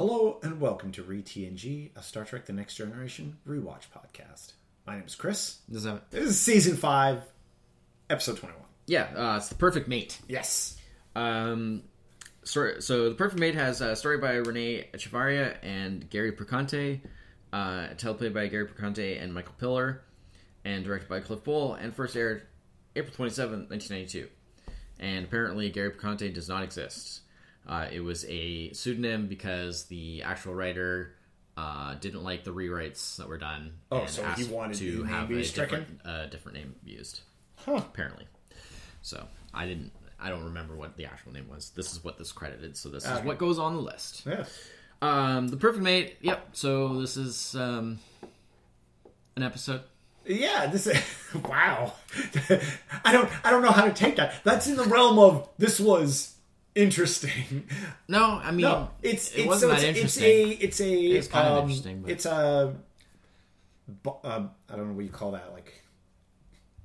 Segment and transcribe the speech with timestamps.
[0.00, 4.54] Hello and welcome to ReTNG, a Star Trek The Next Generation rewatch podcast.
[4.86, 5.58] My name is Chris.
[5.70, 6.10] Does that?
[6.10, 7.22] This is season 5,
[8.08, 8.64] episode 21.
[8.86, 10.18] Yeah, uh, it's the perfect mate.
[10.26, 10.78] Yes.
[11.14, 11.82] Um,
[12.44, 17.02] story, so the perfect mate has a story by Renee Echevarria and Gary Perconte,
[17.52, 20.00] uh, teleplay by Gary Perconte and Michael Piller,
[20.64, 22.44] and directed by Cliff Bull, and first aired
[22.96, 24.30] April 27, 1992.
[24.98, 27.20] And apparently, Gary Perconte does not exist.
[27.66, 31.14] Uh, it was a pseudonym because the actual writer
[31.56, 33.72] uh, didn't like the rewrites that were done.
[33.92, 37.20] Oh, and so he wanted to have a different, uh, different name used.
[37.56, 37.76] Huh.
[37.76, 38.26] Apparently,
[39.02, 39.92] so I didn't.
[40.18, 41.70] I don't remember what the actual name was.
[41.70, 42.76] This is what this credited.
[42.76, 44.26] So this is what goes on the list.
[44.26, 44.44] Yeah.
[45.02, 46.16] Um, the perfect mate.
[46.20, 46.48] Yep.
[46.52, 47.98] So this is um,
[49.36, 49.82] an episode.
[50.26, 50.98] Yeah, this is
[51.44, 51.94] wow.
[53.04, 54.42] I don't I don't know how to take that.
[54.44, 56.34] That's in the realm of this was
[56.74, 57.68] interesting.
[58.08, 60.48] No, I mean, No, it's it it's wasn't so that it's, it's interesting.
[60.48, 62.74] a it's a It's kind of um, interesting, but- It's a
[64.24, 65.82] uh, I don't know what you call that like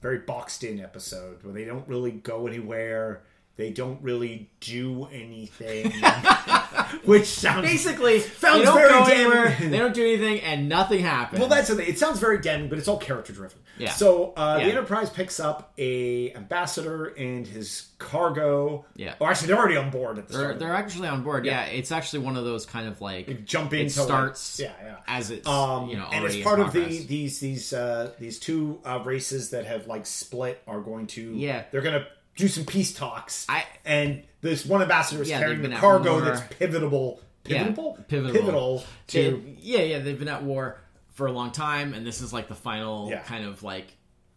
[0.02, 3.23] very boxed in episode where they don't really go anywhere.
[3.58, 5.92] They don't really do anything,
[7.06, 9.58] which sounds Basically, Sounds they don't very go anywhere.
[9.70, 11.39] They don't do anything, and nothing happens.
[11.39, 11.88] Well, that's the thing.
[11.88, 13.59] It sounds very damning, but it's all character driven.
[13.78, 13.92] Yeah.
[13.92, 14.66] So uh, Yeah.
[14.66, 18.86] the Enterprise picks up a ambassador and his cargo.
[18.95, 19.16] Yeah.
[19.20, 20.59] Or actually, they're already on board at the they're start.
[20.59, 21.45] they're actually on board.
[21.45, 21.64] Yeah.
[21.66, 24.95] it's actually one of those kind of like jump it into like- starts yeah, yeah.
[25.08, 28.80] as it's Um, you know and it's part of the these these uh, these two
[28.86, 31.64] uh, races that have like split are going to Yeah.
[31.72, 33.45] they're gonna do some peace talks.
[33.50, 38.83] I- and this one ambassador is Yeah, carrying the cargo that's pivotal, Yeah, pivotal, pivotal.
[39.08, 40.80] to They- yeah, yeah, they've been at war
[41.14, 43.22] for a long time, and this is like the final Yeah.
[43.23, 43.88] kind of like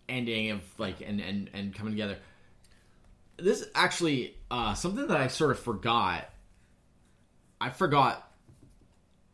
[0.08, 2.16] ending of like and and and coming together.
[3.36, 6.28] This actually uh, something that I sort of forgot.
[7.60, 8.24] I forgot.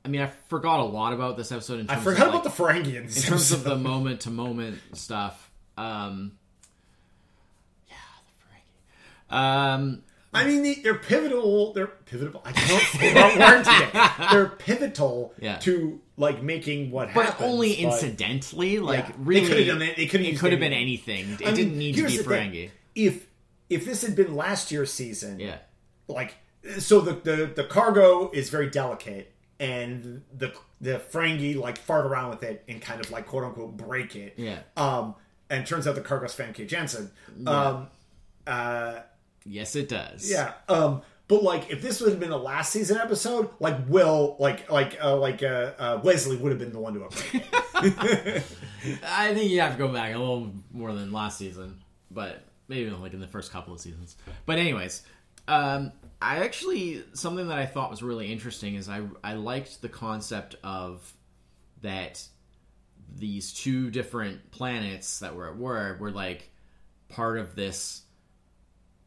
[0.04, 1.80] I mean, I forgot a lot about this episode.
[1.80, 3.16] In I terms forgot of, about like, the Ferengians.
[3.16, 5.50] in terms of the moment to moment stuff.
[5.78, 6.43] Um, yeah, the Ferengi.
[9.30, 10.02] Um,
[10.32, 11.72] I mean, they- they're pivotal.
[11.72, 12.42] They're pivotal.
[12.44, 14.26] I can't say that word today.
[14.32, 15.58] They're pivotal Yeah.
[15.58, 17.48] to like making what but happens.
[17.52, 18.78] only but- incidentally.
[18.80, 19.10] Like Yeah.
[19.16, 21.34] They really, could've done it- they could've It could have been anything.
[21.40, 22.18] It I didn't need to be.
[22.18, 22.70] Ferengi.
[22.96, 23.26] If
[23.70, 25.58] if this had been last year's season, Yeah.
[26.08, 26.34] like
[26.78, 32.30] so the the, the cargo is very delicate and the the Ferengi like fart around
[32.30, 34.34] with it and kind of like quote unquote break it.
[34.36, 34.58] Yeah.
[34.76, 35.14] Um
[35.48, 37.12] and turns out the cargo's Famke Janssen.
[37.46, 37.86] Um
[38.48, 39.00] uh
[39.44, 40.30] Yes, it does.
[40.30, 40.52] yeah.
[40.68, 44.70] Um but like if this would have been a last season episode, like Will like
[44.70, 47.14] like uh like uh, uh Wesley would have been the one to have
[49.04, 52.90] I think you have to go back a little more than last season, but maybe
[52.90, 54.16] like in the first couple of seasons.
[54.46, 55.02] But anyways,
[55.48, 59.88] um, I actually something that I thought was really interesting is I I liked the
[59.88, 61.12] concept of
[61.82, 62.22] that
[63.16, 66.50] these two different planets that were at war were like
[67.08, 68.02] part of this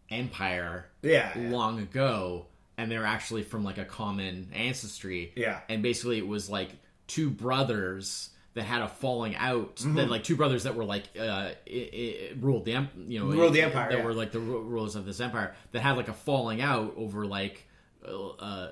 [0.09, 1.37] empire Yeah.
[1.37, 1.49] yeah.
[1.49, 2.45] long ago
[2.77, 5.59] and they're actually from like a common ancestry Yeah.
[5.69, 6.69] and basically it was like
[7.07, 9.95] two brothers that had a falling out Mm-hmm.
[9.95, 13.25] that like two brothers that were like uh i i ruled the em- you know
[13.27, 14.03] Ruled the empire, that yeah.
[14.05, 17.65] were like the rulers of this empire that had like a falling out over like
[18.07, 18.71] uh, uh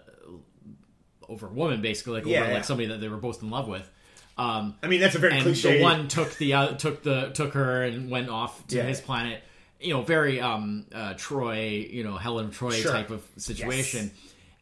[1.27, 2.55] over a woman basically like Yeah, over yeah.
[2.55, 3.89] like somebody that they were both in love with
[4.37, 7.31] um I mean that's a very and cliche the one took the uh, took the
[7.33, 8.83] took her and went off to Yeah.
[8.83, 9.41] his planet.
[9.85, 12.91] You know, very um uh, Troy, you know Helen of Troy Sure.
[12.91, 14.11] type of situation,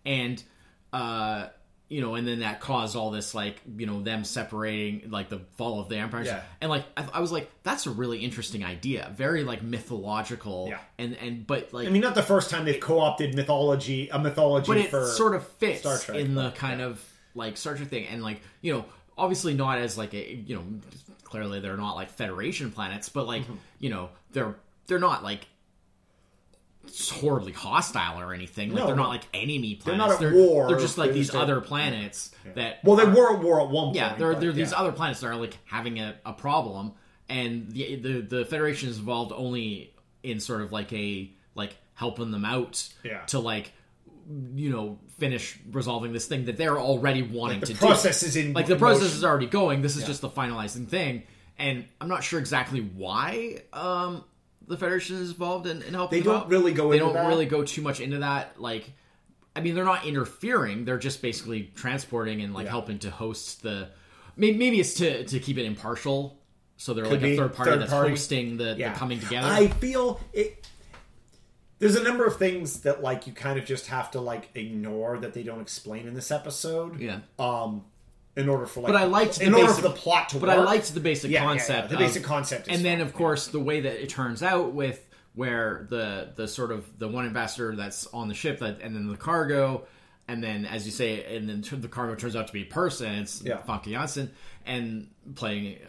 [0.05, 0.41] and
[0.91, 1.47] uh
[1.89, 5.39] you know, and then that caused all this like you know them separating, like the
[5.57, 6.41] fall of the empire, Yeah.
[6.59, 10.79] and like I, I was like, that's a really interesting idea, very like mythological, Yeah.
[10.97, 14.67] and and but like I mean not the first time they've co-opted mythology a mythology
[14.67, 16.87] but it for sort of fits Star Trek, in the kind yeah.
[16.87, 17.05] of
[17.35, 18.85] like Star Trek thing, and like you know,
[19.17, 20.63] obviously not as like a you know,
[21.23, 23.55] clearly they're not like Federation planets, but like Mm-hmm.
[23.79, 24.55] you know, they're
[24.87, 25.47] they're not like
[27.11, 28.69] horribly hostile or anything.
[28.69, 29.03] Like No, they're no.
[29.03, 29.85] not like enemy planets.
[29.85, 30.67] They're not at they're, war.
[30.67, 33.61] They're just like They're these just other planets that Well, they are- were at war
[33.61, 33.95] at one point.
[33.95, 36.91] yeah, there are, are these other planets that are like having a, a problem,
[37.29, 39.93] and the, the the Federation is involved only
[40.23, 43.21] in sort of like a like helping them out Yeah.
[43.27, 43.71] to like
[44.55, 47.73] you know finish resolving this thing that they're already wanting to do.
[47.73, 48.25] the to process do.
[48.27, 49.81] is in like the process is already going.
[49.81, 51.23] This is just the finalizing thing,
[51.57, 54.25] and I'm not sure exactly why um
[54.67, 56.19] the Federation is involved in, in helping.
[56.19, 56.49] They don't out.
[56.49, 57.27] really go They don't that.
[57.27, 58.59] really go too much into that.
[58.61, 58.91] Like,
[59.55, 60.85] I mean, they're not interfering.
[60.85, 62.71] They're just basically transporting and like Yeah.
[62.71, 63.89] helping to host the.
[64.35, 66.39] Maybe, maybe it's to to keep it impartial.
[66.77, 67.33] So they're like be.
[67.35, 68.09] a third party Third that's party.
[68.11, 68.93] hosting the, Yeah.
[68.93, 69.47] the coming together.
[69.47, 70.67] I feel it.
[71.79, 75.17] there's a number of things that like you kind of just have to like ignore
[75.19, 76.99] that they don't explain in this episode.
[76.99, 77.19] Yeah.
[77.37, 77.85] Um,
[78.35, 80.37] in order for like, But I liked the in order basic- for the plot to
[80.39, 80.57] But work.
[80.59, 81.49] I liked the basic Yeah, yeah, yeah.
[81.57, 81.89] concept.
[81.89, 84.73] The of- basic concept is and then of course the way that it turns out
[84.73, 88.95] with where the the sort of the one ambassador that's on the ship that and
[88.95, 89.85] then the cargo.
[90.25, 93.11] And then, as you say, and then the cargo turns out to be a person.
[93.15, 93.57] It's Yeah.
[93.67, 94.31] Famke Janssen
[94.65, 95.79] and playing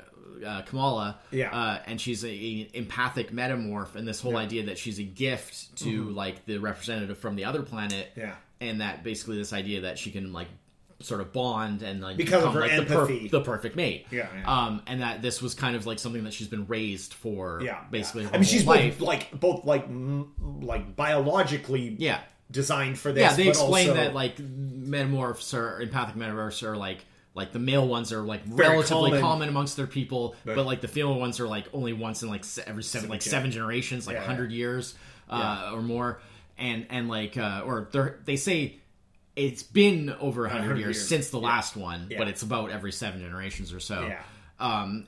[0.44, 1.20] uh, Kamala.
[1.30, 1.54] Yeah.
[1.56, 5.76] uh, and she's a, a empathic metamorph, and this whole idea that she's a gift
[5.76, 8.08] to like the representative from the other planet.
[8.10, 8.20] Mm-hmm.
[8.20, 8.34] Yeah.
[8.60, 10.48] and that basically this idea that she can like
[11.00, 14.06] sort of bond and like Because of become, her like, the, per- the perfect mate.
[14.10, 14.44] Yeah, yeah.
[14.66, 17.60] Um, and that this was kind of like something that she's been raised for.
[17.62, 18.22] yeah, basically.
[18.24, 18.30] yeah.
[18.32, 19.86] I mean, she's both like both like
[20.60, 22.20] like biologically yeah,
[22.50, 23.22] designed for this.
[23.22, 23.34] yeah.
[23.36, 27.04] They explain also- that like metamorphs or empathic metamorphs are like
[27.34, 29.20] like the male ones are like relatively common.
[29.20, 29.48] common.
[29.48, 32.44] amongst their people, but, But- like the female ones are like only once in like
[32.66, 34.94] every seven like seven generations, like Yeah, hundred years
[35.28, 36.20] uh, or more,
[36.56, 38.76] and and like uh, or they're, they say.
[39.36, 41.08] It's been over a hundred 100 years, years.
[41.08, 42.18] since the last one, Yeah.
[42.18, 44.06] but it's about every seven generations or so.
[44.06, 44.22] Yeah.
[44.60, 45.06] um,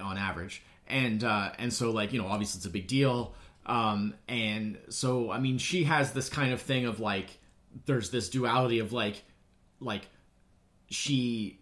[0.00, 0.62] on average.
[0.86, 3.34] And uh, and so like you know obviously it's a big deal.
[3.66, 7.28] Um, and so I mean she has this kind of thing of like
[7.86, 9.22] there's this duality of like
[9.80, 10.08] like
[10.90, 11.57] she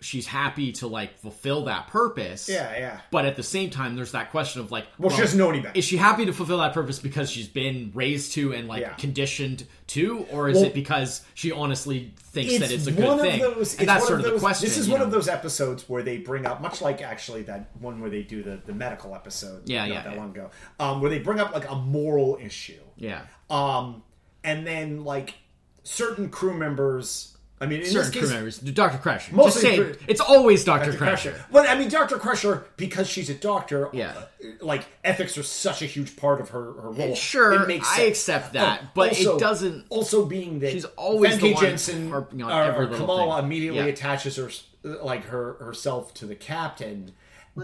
[0.00, 2.48] she's happy to like fulfill that purpose.
[2.48, 3.00] yeah, yeah.
[3.10, 5.60] But at the same time, there's that question of like, Well, she doesn't know any
[5.60, 5.76] better.
[5.76, 8.94] Is she happy to fulfill that purpose because she's been raised to and like Yeah.
[8.94, 13.20] conditioned to, or is Well, it because she honestly thinks that it's a one good
[13.22, 13.42] thing?
[13.42, 14.68] Of those, it's and that's one sort of those, the question.
[14.68, 15.06] This is one know?
[15.06, 18.42] of those episodes where they bring up, much like actually that one where they do
[18.42, 19.68] the, the medical episode.
[19.68, 20.18] Yeah, not yeah, that yeah.
[20.18, 22.80] long ago, um, where they bring up like a moral issue.
[22.96, 23.22] Yeah.
[23.50, 24.02] Um,
[24.44, 25.34] and then like
[25.82, 27.34] certain crew members.
[27.60, 28.58] I mean, in certain crew case, members.
[28.58, 28.98] Dr.
[28.98, 29.34] Crusher.
[29.34, 30.86] Just say crew- it's always Dr.
[30.92, 30.98] Dr.
[30.98, 31.30] Crusher.
[31.32, 31.46] Crusher.
[31.50, 32.16] But I mean, Dr.
[32.18, 34.12] Crusher, because she's a doctor, Yeah.
[34.16, 37.14] uh, like ethics are such a huge part of her, her role.
[37.16, 40.84] Sure, it makes I accept that, Oh, but also- it doesn't- Also, being that She's
[40.96, 43.44] always Famke the one Janssen harping on or, or Kamala thing.
[43.46, 43.86] immediately Yeah.
[43.86, 44.50] attaches her
[44.84, 47.12] like her herself to the captain.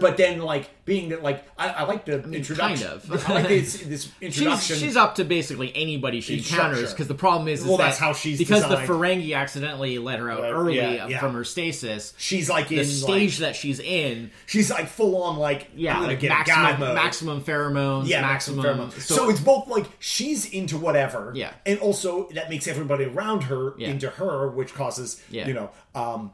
[0.01, 2.87] But then, like being that, like I, I like the introduction.
[2.87, 3.29] kind of.
[3.29, 4.75] I like this, this She's, introduction.
[4.77, 7.97] she's up to basically anybody she encounters because the problem is, is Well, that that's
[7.97, 8.87] how she's because designed.
[8.87, 11.19] the Ferengi accidentally let her out early yeah, yeah.
[11.19, 12.13] from her stasis.
[12.17, 15.99] She's like in The stage like, that she's in, she's like full on like yeah,
[15.99, 16.95] like maximum, mode.
[16.95, 18.63] maximum pheromones, Yeah, maximum.
[18.63, 19.01] maximum pheromone.
[19.01, 21.53] So, it's both like she's into whatever, Yeah.
[21.65, 23.89] and also that makes everybody around her Yeah.
[23.89, 26.31] into her, which causes you know, um,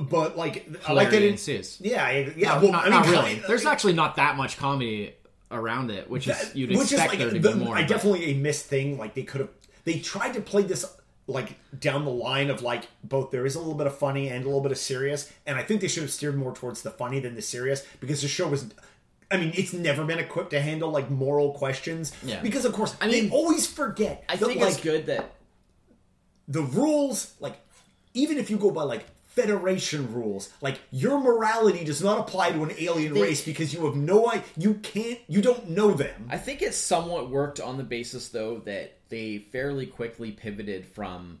[0.00, 1.78] but like I like that hilarity it ensues.
[1.80, 2.54] Yeah, yeah.
[2.54, 3.34] No, well, not, I mean, not really.
[3.34, 5.14] kind- There's actually not that much comedy
[5.50, 7.76] around it, which is you'd which expect there to the- be more.
[7.76, 8.98] I definitely a missed thing.
[8.98, 9.50] Like they could have,
[9.84, 10.84] they tried to play this
[11.26, 14.42] like down the line of like both there is a little bit of funny and
[14.44, 16.90] a little bit of serious, and I think they should have steered more towards the
[16.90, 18.66] funny than the serious because the show was.
[19.30, 22.12] I mean, it's never been equipped to handle like moral questions.
[22.24, 22.40] Yeah.
[22.40, 24.24] Because of course, I they mean, always forget.
[24.26, 25.32] I that, think like, it's good that
[26.46, 27.56] the rules, like
[28.14, 32.62] even if you go by like Federation rules, like your morality does not apply to
[32.64, 34.42] an alien race because you have no idea.
[34.56, 35.18] You can't.
[35.28, 36.28] You don't know them.
[36.30, 41.38] I think it somewhat worked on the basis, though, that they fairly quickly pivoted from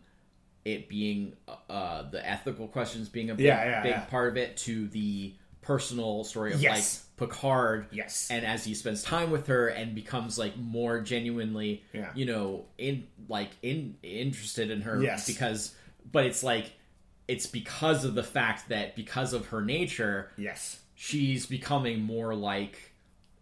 [0.64, 1.32] it being
[1.68, 4.00] uh, the ethical questions being a big, Yeah, yeah, big yeah.
[4.04, 7.04] part of it to the personal story of Yes.
[7.18, 7.86] like Picard.
[7.90, 8.28] Yes.
[8.30, 11.82] and as he spends time with her and becomes like more genuinely,
[12.14, 15.02] you know, in like in interested in her.
[15.02, 15.26] Yes.
[15.26, 15.74] because
[16.12, 16.70] but it's like
[17.28, 20.78] it's because of the fact that because of her nature, Yes.
[20.94, 22.78] she's becoming more like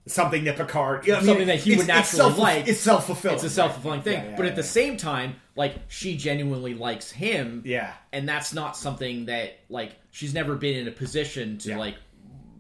[0.09, 2.69] something that Picard, yeah, I mean, Something that he would it's- it's naturally self- like.
[2.69, 3.35] It's self fulfilling.
[3.37, 4.69] it's a self-fulfilling thing Yeah, yeah, but at the yeah.
[4.69, 7.93] same time like she genuinely likes him Yeah.
[8.13, 11.79] and that's not something that like she's never been in a position to Yeah.
[11.79, 11.97] like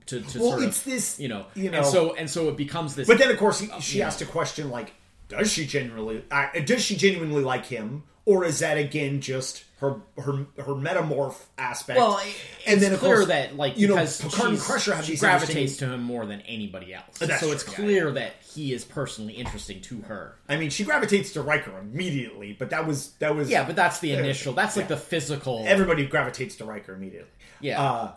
[0.06, 2.48] to, to Well, sort of it's this, you know you know- and so and so
[2.48, 4.06] it becomes this But then, of course, he, she yeah.
[4.06, 4.94] has to question like,
[5.28, 6.24] does she genuinely?
[6.30, 11.36] Uh, does she genuinely like him, or is that again just her her her metamorph
[11.58, 11.98] aspect?
[11.98, 12.18] well
[12.66, 15.76] and then clear course, that like you know, because Picard and Crusher have she gravitates
[15.78, 19.34] to him more than anybody else so true, it's yeah, clear that he is personally
[19.34, 23.50] interesting to her I mean, she gravitates to Riker immediately, but that was that was
[23.50, 27.28] yeah but that's the initial that's like the physical everybody gravitates to Riker immediately.
[27.60, 28.12] yeah Uh,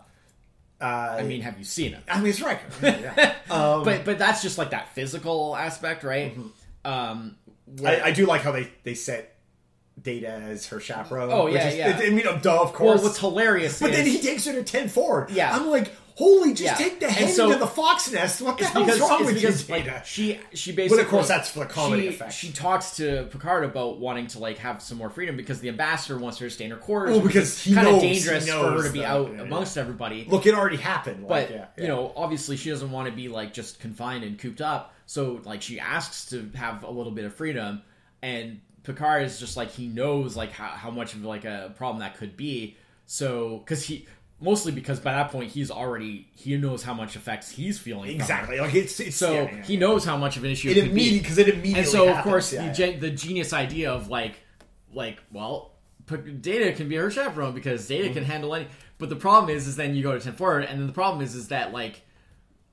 [0.80, 2.66] uh, i mean have you seen him I mean, it's Riker.
[2.82, 3.34] Yeah.
[3.50, 6.90] um, but but that's just like that physical aspect right Mm-hmm.
[6.90, 7.36] um
[7.84, 9.36] I, I do like how they they set
[10.02, 11.30] Data as her chaperone.
[11.32, 12.00] Oh, which yeah, is- yeah.
[12.02, 13.02] I mean, duh, of well course.
[13.02, 15.30] what's hilarious But is then he takes her to ten forward.
[15.30, 15.54] Yeah.
[15.54, 16.74] I'm like, holy, just Yeah.
[16.74, 18.40] take the hen so- into the fox nest.
[18.42, 20.02] What the hell's because, wrong with because you, like, Data?
[20.04, 22.32] she she basically Of course, that's for the comedy she, effect.
[22.32, 26.18] She talks to Picard about wanting to like have some more freedom because the ambassador
[26.18, 27.16] wants her to stay in her quarters.
[27.16, 29.42] Well, because is he kind of dangerous for her to be that, out yeah, yeah.
[29.42, 30.26] amongst everybody.
[30.28, 31.22] Look, it already happened.
[31.22, 31.82] but like, yeah, yeah.
[31.82, 34.94] you know, obviously, she doesn't want to be like just confined and cooped up.
[35.06, 37.82] So like she asks to have a little bit of freedom,
[38.22, 38.60] and
[38.92, 42.16] Picard is just like he knows like how, how much of like a problem that
[42.16, 42.76] could be.
[43.06, 44.06] So because he
[44.40, 48.10] mostly because by that point he's already he knows how much effects he's feeling.
[48.10, 48.58] Exactly.
[48.58, 49.80] Like it's, it's So yeah, yeah, he yeah.
[49.80, 52.08] knows how much of an issue it it could immediately because it immediately And so,
[52.08, 54.34] of course, the, gen- the genius idea of like,
[54.92, 55.72] like, well,
[56.40, 58.14] Data can be her chaperone because Data Mm-hmm.
[58.14, 58.66] can handle any.
[58.98, 61.22] But the problem is, is then you go to ten forward, and then the problem
[61.22, 62.02] is, is that like,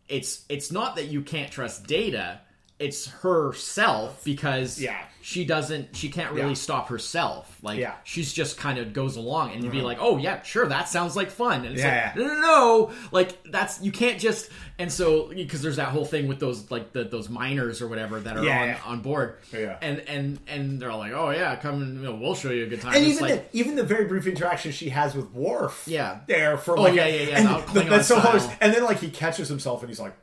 [0.10, 2.42] it's it's not that you can't trust Data.
[2.80, 4.98] It's herself because Yeah.
[5.22, 6.54] she doesn't she can't really Yeah.
[6.54, 7.96] stop herself like Yeah.
[8.04, 9.88] she's just kind of goes along and you'd be mm-hmm.
[9.88, 12.92] like oh yeah sure that sounds like fun and it's Yeah, like no no no
[13.12, 16.94] like that's you can't just and so because there's that whole thing with those like
[16.94, 19.78] the, those miners or whatever that are on on board Yeah.
[19.82, 22.66] and and and they're all like oh yeah come and you know, we'll show you
[22.66, 25.32] a good time And even like the, even the very brief interaction she has with
[25.34, 26.20] Worf, Yeah.
[26.28, 28.56] there for Oh, like, yeah, yeah, yeah, and the that's so style.
[28.62, 30.14] And then like he catches himself and he's like,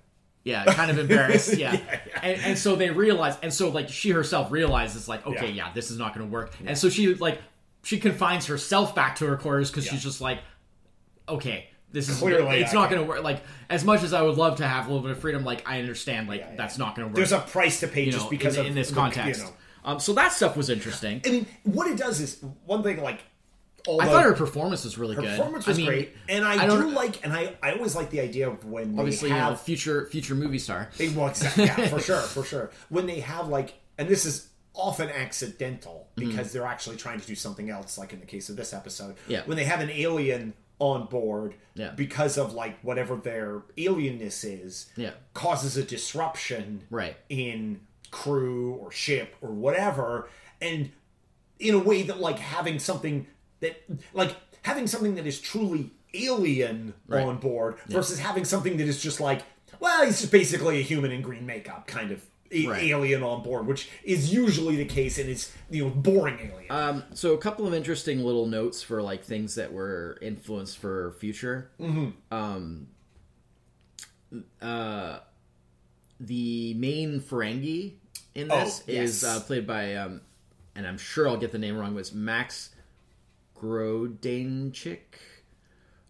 [0.44, 2.20] yeah kind of embarrassed yeah, Yeah, yeah.
[2.22, 5.66] And, and so they realize and so like she herself realizes like okay Yeah.
[5.66, 7.40] yeah, this is not going to work and so she like
[7.82, 10.40] she confines herself back to her quarters because she's just like
[11.28, 14.20] okay this is Clearly, it's I not going to work like as much as i
[14.20, 16.94] would love to have a little bit of freedom like i understand like that's not
[16.96, 18.74] going to work there's a price to pay you just know because in, of in
[18.74, 19.52] this the- context You know.
[19.84, 23.20] um so that stuff was interesting I mean, what it does is one thing like.
[23.86, 26.64] All i thought her performance was really good performance was I mean, great, and I,
[26.64, 29.40] I do like, and I, I always like the idea of when obviously they you
[29.40, 31.64] know have future future movie star They- Well, exactly.
[31.64, 32.70] Yeah, for sure, for sure.
[32.88, 36.28] When they have like, and this is often accidental mm-hmm.
[36.30, 39.16] because they're actually trying to do something else, like in the case of this episode.
[39.28, 39.42] Yeah.
[39.44, 41.90] When they have an alien on board, Yeah.
[41.90, 45.10] because of like whatever their alienness is, Yeah.
[45.34, 47.16] causes a disruption, Right.
[47.28, 50.28] in crew or ship or whatever,
[50.60, 50.90] and
[51.60, 53.26] in a way that like having something
[53.64, 53.83] that
[54.14, 57.25] like having something that is truly alien Right.
[57.25, 59.42] on board versus having something that is just like
[59.80, 62.85] well he's just basically a human in green makeup kind of a- Right.
[62.85, 67.02] alien on board which is usually the case and is you know boring alien Um,
[67.14, 71.71] so a couple of interesting little notes for like things that were influenced for future.
[71.80, 72.11] Mm-hmm.
[72.33, 72.87] Um,
[74.62, 75.18] uh,
[76.21, 77.94] the main Ferengi
[78.35, 79.11] in this Oh, yes.
[79.11, 80.21] is uh, played by, um,
[80.75, 82.71] and I'm sure I'll get the name wrong, but it's Max
[83.56, 84.99] Grodenchik.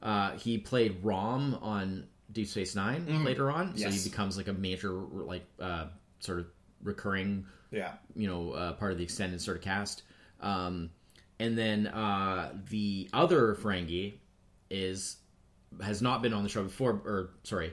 [0.03, 3.85] Uh, he played Rom on Deep Space 9 later on, so.
[3.87, 4.03] Yes.
[4.05, 5.87] he becomes like a major, like uh,
[6.21, 6.47] sort of
[6.83, 10.03] recurring yeah you know uh, part of the extended sort of cast
[10.43, 10.91] um,
[11.41, 14.15] and then uh, the other Ferengi
[14.71, 15.17] is
[15.83, 17.73] has not been on the show before or sorry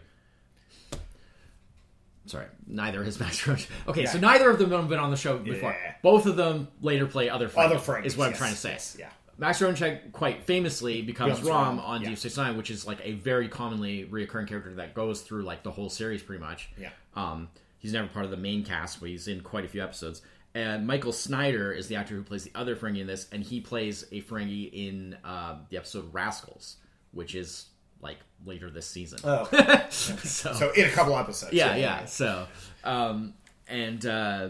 [2.25, 5.37] sorry neither has Max Roach okay so neither of them have been on the show
[5.37, 5.93] before Yeah.
[6.01, 8.71] both of them later play other Ferengi, other Frank is what I'm trying to say
[8.71, 12.09] yes, yeah Max Ronchek quite famously becomes Becomes Rom Rom, on yeah.
[12.09, 15.63] Deep Space Nine, which is like a very commonly reoccurring character that goes through like
[15.63, 16.69] the whole series pretty much.
[16.77, 16.89] Yeah.
[17.15, 20.21] Um, he's never part of the main cast, but he's in quite a few episodes.
[20.53, 23.61] And Michael Snyder is the actor who plays the other Ferengi in this, and he
[23.61, 26.77] plays a Ferengi in uh, the episode Rascals,
[27.11, 27.67] which is
[28.01, 29.19] like later this season.
[29.23, 29.45] oh
[29.89, 32.05] so, so in a couple episodes yeah, yeah.
[32.05, 32.47] So,
[32.83, 33.33] um,
[33.67, 34.49] and uh,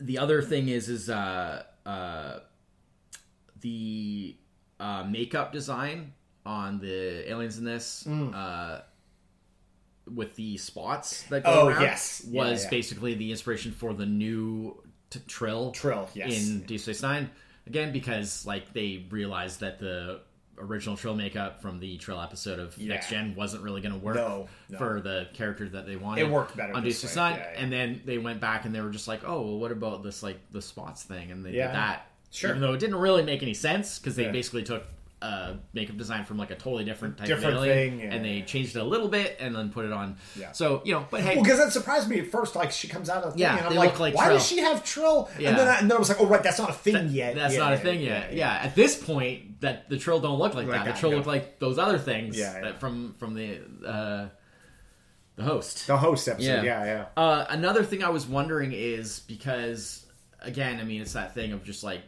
[0.00, 2.38] the other thing is, is uh, uh,
[3.64, 4.36] the
[4.78, 6.12] uh, makeup design
[6.46, 8.06] on the aliens in this.
[8.06, 8.82] Uh,
[10.14, 11.56] with the spots that go Mm.
[11.56, 12.22] Oh, around yes.
[12.28, 12.70] Yeah, was yeah.
[12.70, 14.76] basically the inspiration for the new
[15.08, 16.46] t- trill Trill, yes.
[16.50, 17.30] in Deep Space Nine
[17.66, 20.20] again because like they realized that the
[20.58, 24.16] original Trill makeup from the Trill episode of Next Gen wasn't really going to work
[24.16, 24.76] No, no.
[24.78, 26.20] for the character that they wanted.
[26.26, 27.16] It worked better on Deep Space.
[27.16, 27.60] Nine, Yeah, yeah.
[27.62, 30.22] and then they went back and they were just like, "Oh, well, what about this
[30.22, 31.68] like the spots thing?" And they Yeah.
[31.68, 32.10] did that.
[32.34, 32.50] Sure.
[32.50, 34.32] Even though it didn't really make any sense because they Yeah.
[34.32, 34.84] basically took
[35.22, 38.22] uh, makeup design from like a totally different type Different of alien, thing, yeah, and
[38.22, 40.16] they changed it a little bit and then put it on.
[40.38, 40.52] Yeah.
[40.52, 42.54] So you know, but hey, Well, because that surprised me at first.
[42.54, 44.36] Like she comes out of the thing, Yeah, and I'm like, like why Trill.
[44.36, 45.30] does she have Trill?
[45.38, 45.50] Yeah.
[45.50, 47.36] And then I, and then I was like, oh right, that's not a thing yet.
[47.36, 48.34] That's Yeah, not a thing yet.
[48.34, 48.52] yeah.
[48.52, 50.84] At this point, that the trill don't look like, Like that.
[50.84, 51.18] that, The trill no.
[51.18, 54.28] look like those other things that from from the uh,
[55.36, 55.86] the host.
[55.86, 56.62] The host episode, Yeah.
[56.64, 57.04] yeah, yeah.
[57.16, 60.04] Uh, another thing I was wondering is because
[60.42, 62.02] again, I mean, it's that thing of just like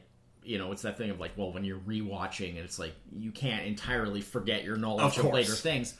[0.46, 3.32] you know, it's that thing of like, well, when you're rewatching, and it's like you
[3.32, 5.94] can't entirely forget your knowledge Of of, later things.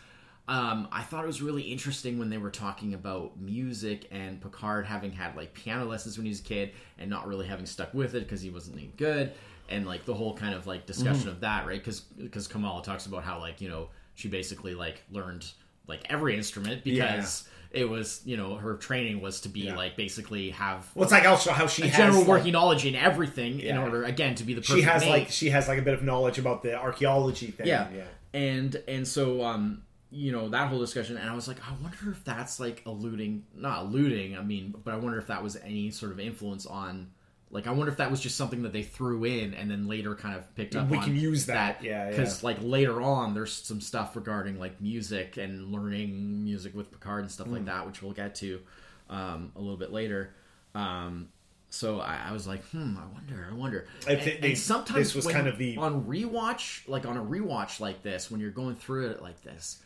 [0.49, 4.87] Um, I thought it was really interesting when they were talking about music and Picard
[4.87, 7.93] having had like piano lessons when he was a kid and not really having stuck
[7.93, 9.33] with it because he wasn't any good,
[9.69, 11.31] and like the whole kind of like discussion Mm-hmm.
[11.31, 11.81] of that, right?
[11.81, 15.45] Because because Kamala talks about how like you know she basically like learned
[15.87, 19.76] like every instrument because it was you know her training was to be Yeah.
[19.76, 22.95] like basically have Well, it's like also how she has general like, working knowledge in
[22.95, 25.11] everything in order again to be the She has mate.
[25.11, 27.66] like she has like a bit of knowledge about the archaeology thing.
[27.66, 27.88] yeah.
[27.95, 28.05] yeah.
[28.33, 32.12] and and so um you know that whole discussion, and I was like, I wonder
[32.12, 34.38] if that's like alluding, not alluding.
[34.38, 37.11] I mean, but I wonder if that was any sort of influence on.
[37.50, 40.15] Like, I wonder if that was just something that they threw in and then later
[40.17, 40.88] kind of picked up.
[40.88, 42.11] We can use that, yeah, yeah.
[42.11, 47.21] Because like later on, there's some stuff regarding like music and learning music with Picard
[47.23, 47.67] and stuff like Hmm.
[47.67, 48.61] that, which we'll get to
[49.09, 50.35] um, a little bit later.
[50.75, 51.29] Um,
[51.71, 53.87] so I, I was like, hmm, I wonder, I wonder.
[54.09, 57.17] I And, think and sometimes this was when- kind of the- on rewatch, like on
[57.17, 59.81] a rewatch like this, when you're going through it like this,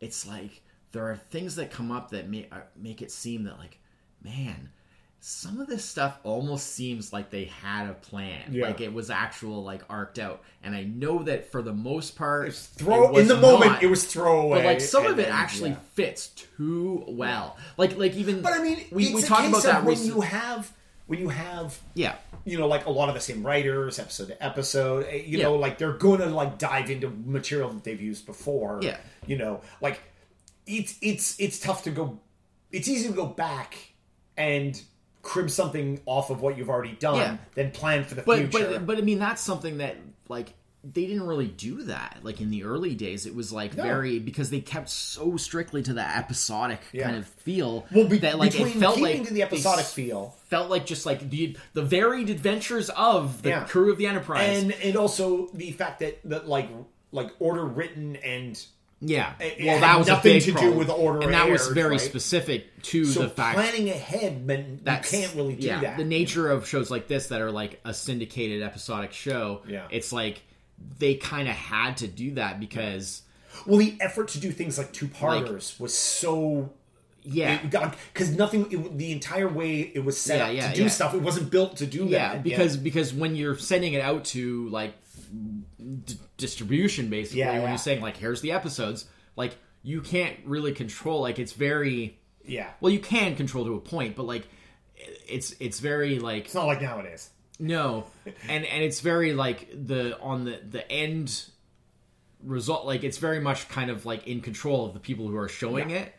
[0.00, 0.62] it's like
[0.92, 3.78] there are things that come up that make uh, make it seem that like,
[4.22, 4.70] man,
[5.22, 8.66] some of this stuff almost seems like they had a plan, Yeah.
[8.68, 10.42] like it was actual like arced out.
[10.62, 13.82] And I know that for the most part, It's throw it was in the moment
[13.82, 14.58] it was throwaway.
[14.60, 15.76] but like some of it then, actually yeah.
[15.94, 17.58] fits too well.
[17.76, 20.72] Like like even But I mean, we we talked about that when recent- you have
[21.06, 22.14] when you have yeah.
[22.46, 25.44] you know like a lot of the same writers episode to episode eh, you Yeah.
[25.44, 28.96] know like they're gonna like dive into material that they've used before Yeah.
[29.26, 30.00] you know like
[30.66, 32.20] it's it's it's tough to go
[32.70, 33.76] it's easy to go back
[34.36, 34.80] and
[35.22, 37.36] crib something off of what you've already done Yeah.
[37.54, 39.96] than plan for the but future but but I mean that's something that
[40.28, 43.82] like they didn't really do that like in the early days it was like No.
[43.82, 47.04] very because they kept so strictly to that episodic Yeah.
[47.04, 50.34] kind of feel well be, that like it felt keeping like to the episodic feel
[50.48, 53.64] felt like just like the the varied adventures of the Yeah.
[53.64, 56.70] crew of the Enterprise and and also the fact that that like
[57.12, 58.58] like order written and
[59.00, 61.68] yeah it well had that was a nothing to do with order and that was
[61.68, 62.00] very right?
[62.00, 64.46] specific to so the fact planning ahead
[64.84, 67.50] that's, you can't really do yeah, that The nature of shows like this that are
[67.50, 69.86] like a syndicated episodic show, Yeah.
[69.90, 70.42] it's like
[70.98, 73.22] they kind of had to do that because
[73.66, 76.70] Well, the effort to do things like two parters was so
[77.22, 78.72] yeah, because nothing.
[78.72, 80.88] It, the entire way it was set Yeah, up yeah, to do yeah.
[80.88, 82.42] stuff, it wasn't built to do yeah, that.
[82.42, 84.94] because because when you're sending it out to like
[86.04, 87.68] d- distribution, basically, Yeah, when yeah.
[87.70, 89.06] you're saying like here's the episodes,
[89.36, 91.20] like you can't really control.
[91.22, 94.48] Like it's very yeah, well, you can control to a point, but like
[95.26, 97.30] it's it's very like it's not like nowadays.
[97.58, 98.06] No,
[98.48, 101.44] and and it's very like the on the the end
[102.42, 102.86] result.
[102.86, 105.90] Like it's very much kind of like in control of the people who are showing
[105.90, 106.12] it,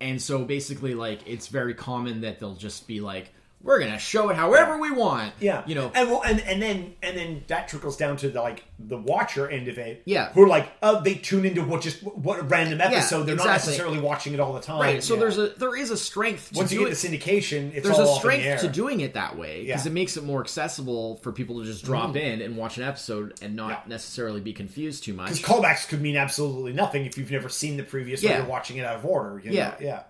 [0.00, 3.32] and so basically like it's very common that they'll just be like,
[3.66, 5.90] "We're gonna show it however we want." Yeah, you know.
[5.94, 9.48] and well, and and then and then that trickles down to the like the watcher
[9.48, 10.02] end of it.
[10.04, 10.30] Yeah.
[10.32, 13.24] who are like, oh, they tune into what just what a random episode.
[13.24, 14.80] They're not necessarily watching it all the time.
[14.80, 15.20] Right, so Yeah.
[15.20, 16.90] there's a there is a strength to once you it.
[16.90, 19.36] get the syndication, it's there's all a up in the strength to doing it that
[19.36, 19.90] way because Yeah.
[19.90, 22.18] It makes it more accessible for people to just drop mm-hmm.
[22.18, 23.80] in and watch an episode and not Yeah.
[23.88, 25.32] necessarily be confused too much.
[25.32, 28.38] Because callbacks could mean absolutely nothing if you've never seen the previous or Yeah.
[28.38, 29.40] you're watching it out of order.
[29.42, 29.56] you know?
[29.56, 29.74] Yeah.
[29.80, 30.02] yeah.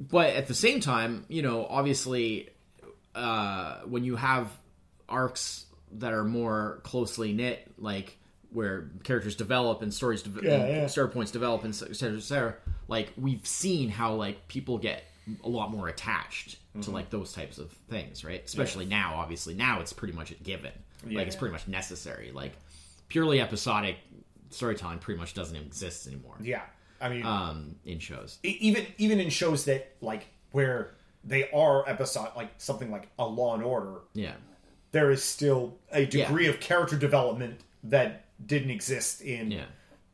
[0.00, 2.50] but at the same time, you know, obviously,
[3.14, 4.50] uh, when you have
[5.08, 8.16] arcs that are more closely knit, like
[8.50, 10.86] where characters develop and stories, de- Yeah, and yeah.
[10.86, 12.54] story points develop, and et cetera, et cetera,
[12.88, 15.04] like we've seen how like people get
[15.42, 16.92] a lot more attached to Mm-hmm.
[16.92, 18.42] like those types of things, right?
[18.44, 20.72] Especially now, obviously, now it's pretty much a given.
[21.06, 21.18] Yeah.
[21.18, 22.32] Like it's pretty much necessary.
[22.32, 22.52] Like
[23.08, 23.96] purely episodic
[24.50, 26.62] storytelling pretty much doesn't exist anymore Yeah.
[27.00, 28.38] I mean, um, in shows.
[28.42, 30.94] even even in shows that like where
[31.26, 34.32] they are episode like something like a Law and Order, Yeah.
[34.92, 39.64] there is still a degree of character development that didn't exist in Yeah.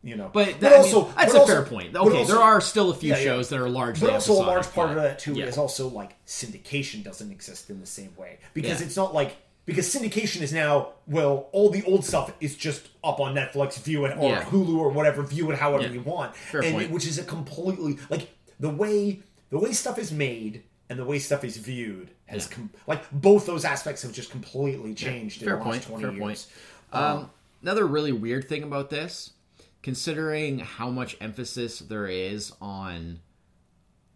[0.03, 0.31] you know.
[0.33, 1.95] But, that, also, that's but a also- fair point.
[1.97, 3.25] Okay, also- there are still a few Yeah, yeah.
[3.25, 4.07] shows that are largely.
[4.07, 5.47] But also a large part of that too yeah.
[5.47, 8.87] is also like syndication doesn't exist in the same way because Yeah.
[8.87, 13.21] it's not like because syndication is now well all the old stuff is just up
[13.21, 14.45] on Netflix view it or Yeah.
[14.45, 15.91] Hulu or whatever view it however Yeah.
[15.93, 16.91] you want Fair and point.
[16.91, 19.21] which is a completely like the way
[19.51, 22.55] the way stuff is made and the way stuff is viewed has Yeah.
[22.57, 25.77] com- like both those aspects have just completely changed Fair in the point.
[25.77, 26.21] last 20 Fair years.
[26.21, 26.47] point.
[26.93, 27.31] Um,
[27.63, 29.31] another really weird thing about this,
[29.83, 33.21] considering how much emphasis there is on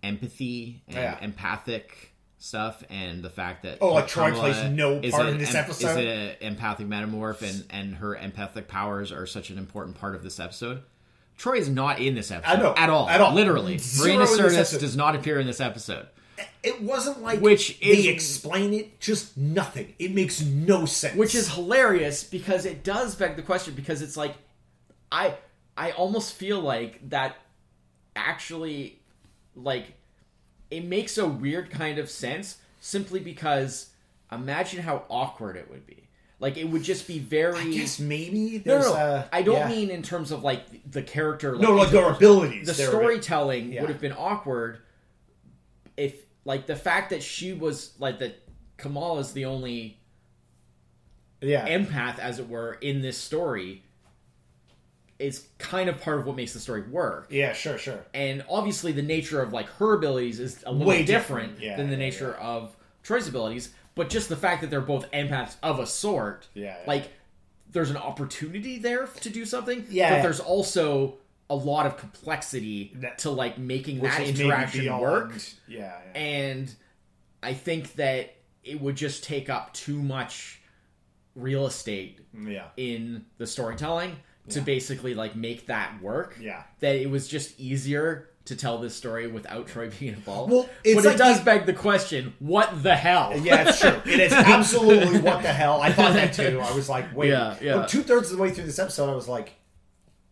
[0.03, 1.19] empathy and Yeah.
[1.23, 5.65] empathic stuff, and the fact that Oh, like Troi plays no part in this em-
[5.65, 5.99] episode?
[6.01, 10.23] Is an empathic metamorph, and and her empathic powers are such an important part of
[10.23, 10.83] this episode.
[11.39, 13.09] Troi is not in this episode I know, at all.
[13.09, 13.33] at all.
[13.35, 14.81] Literally, Zero Marina in this Sirtis episode.
[14.81, 16.07] does not appear in this episode.
[16.63, 19.95] It wasn't like Which they is- explain it, just nothing.
[19.99, 21.17] It makes no sense.
[21.17, 24.35] which is hilarious because it does beg the question because it's like
[25.13, 25.35] i
[25.77, 27.37] i almost feel like that
[28.17, 28.99] actually
[29.55, 29.95] like
[30.71, 33.91] it makes a weird kind of sense simply because
[34.33, 36.05] imagine how awkward it would be
[36.41, 38.99] like it would just be very I guess maybe no, there's no, no.
[38.99, 39.69] uh, I don't yeah.
[39.69, 41.57] mean in terms of like the character.
[41.57, 42.67] no like their abilities.
[42.67, 43.81] the storytelling yeah.
[43.83, 44.79] would have been awkward
[45.97, 48.41] if like the fact that she was like that
[48.79, 49.99] Kamal is the only
[51.41, 53.83] Yeah, empath, as it were, in this story.
[55.19, 57.29] is kind of part of what makes the story work.
[57.31, 58.05] Yeah, sure, sure.
[58.13, 61.61] And obviously, the nature of like her abilities is a little Way different, different.
[61.61, 63.71] Yeah, than the yeah, nature of Troi's abilities.
[63.95, 66.77] But just the fact that they're both empaths of a sort, Yeah, yeah.
[66.87, 67.11] like
[67.71, 69.87] there's an opportunity there to do something.
[69.89, 70.17] Yeah.
[70.17, 71.19] but there's also
[71.51, 75.33] a lot of complexity That- to like making that interaction beyond- work.
[75.69, 75.79] Yeah,
[76.15, 76.19] yeah.
[76.21, 76.75] And
[77.43, 80.61] I think that it would just take up too much
[81.35, 82.69] real estate yeah.
[82.77, 84.17] in the storytelling
[84.49, 84.65] to Yeah.
[84.65, 86.37] basically like make that work.
[86.41, 86.63] Yeah.
[86.81, 90.53] That it was just easier to tell this story without Troi being involved.
[90.53, 93.33] Well, it's but like it does the- beg the question, what the hell?
[93.39, 94.01] Yeah, it's true.
[94.07, 95.81] It is absolutely what the hell.
[95.81, 96.61] I thought that too.
[96.63, 97.29] I was like, wait.
[97.31, 97.87] Yeah, yeah.
[97.87, 99.55] Two thirds of the way through this episode, I was like,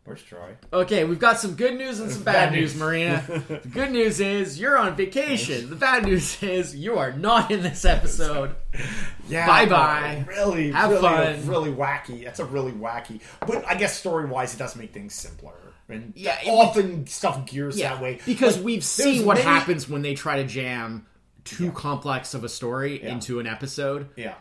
[0.04, 0.56] where's Troi?
[0.72, 2.80] Okay, we've got some good news and some bad, Bad news, news.
[2.80, 3.24] Marina.
[3.48, 5.70] the good news is you're on vacation.
[5.70, 8.54] The bad news is you are not in this episode.
[9.28, 9.46] Yeah.
[9.46, 10.24] Bye-bye.
[10.28, 11.46] Really, Have really, fun.
[11.46, 12.24] really wacky.
[12.24, 13.20] That's a really wacky.
[13.46, 15.54] But I guess story wise, it does make things simpler.
[15.88, 19.88] And Yeah, often stuff gears Yeah, that way because Like, we've seen what many- happens
[19.88, 21.06] when they try to jam
[21.44, 23.12] too complex of a story Yeah.
[23.12, 24.08] into an episode.
[24.16, 24.34] Yeah.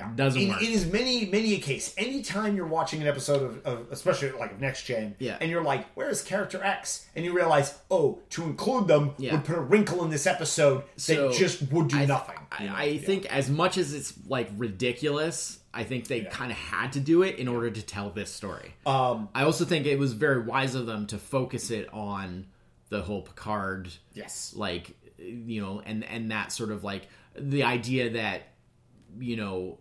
[0.00, 0.10] Yeah.
[0.14, 0.62] Doesn't it, work.
[0.62, 1.94] It is many, many a case.
[1.98, 5.36] Anytime you're watching an episode of, of especially like of Next Gen, Yeah.
[5.40, 7.06] and you're like, where's character X?
[7.14, 9.32] And you realize, oh, to include them Yeah.
[9.32, 12.36] would put a wrinkle in this episode So, that just would do I, nothing.
[12.50, 12.66] I.
[12.68, 13.00] I Yeah.
[13.00, 17.22] think as much as it's like ridiculous, I think they kind of had to do
[17.22, 18.74] it in order to tell this story.
[18.86, 22.46] Um, I also think it was very wise of them to focus it on
[22.88, 24.52] the whole Picard, yes.
[24.56, 27.06] like you know, and and that sort of like
[27.38, 28.48] the idea that
[29.18, 29.78] you know,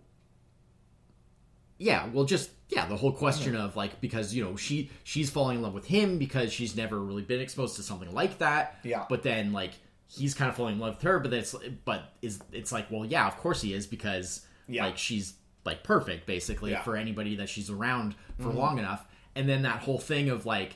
[1.79, 5.57] yeah, well, just yeah, the whole question of like because you know she she's falling
[5.57, 8.77] in love with him because she's never really been exposed to something like that.
[8.83, 9.05] Yeah.
[9.09, 9.71] but then like
[10.07, 13.05] he's kind of falling in love with her, but it's but is it's like well,
[13.05, 14.85] yeah, of course he is because Yeah.
[14.85, 15.33] like she's
[15.65, 16.77] like perfect basically Yeah.
[16.77, 16.83] Mm-hmm.
[16.85, 20.75] for anybody that she's around for long enough, and then that whole thing of like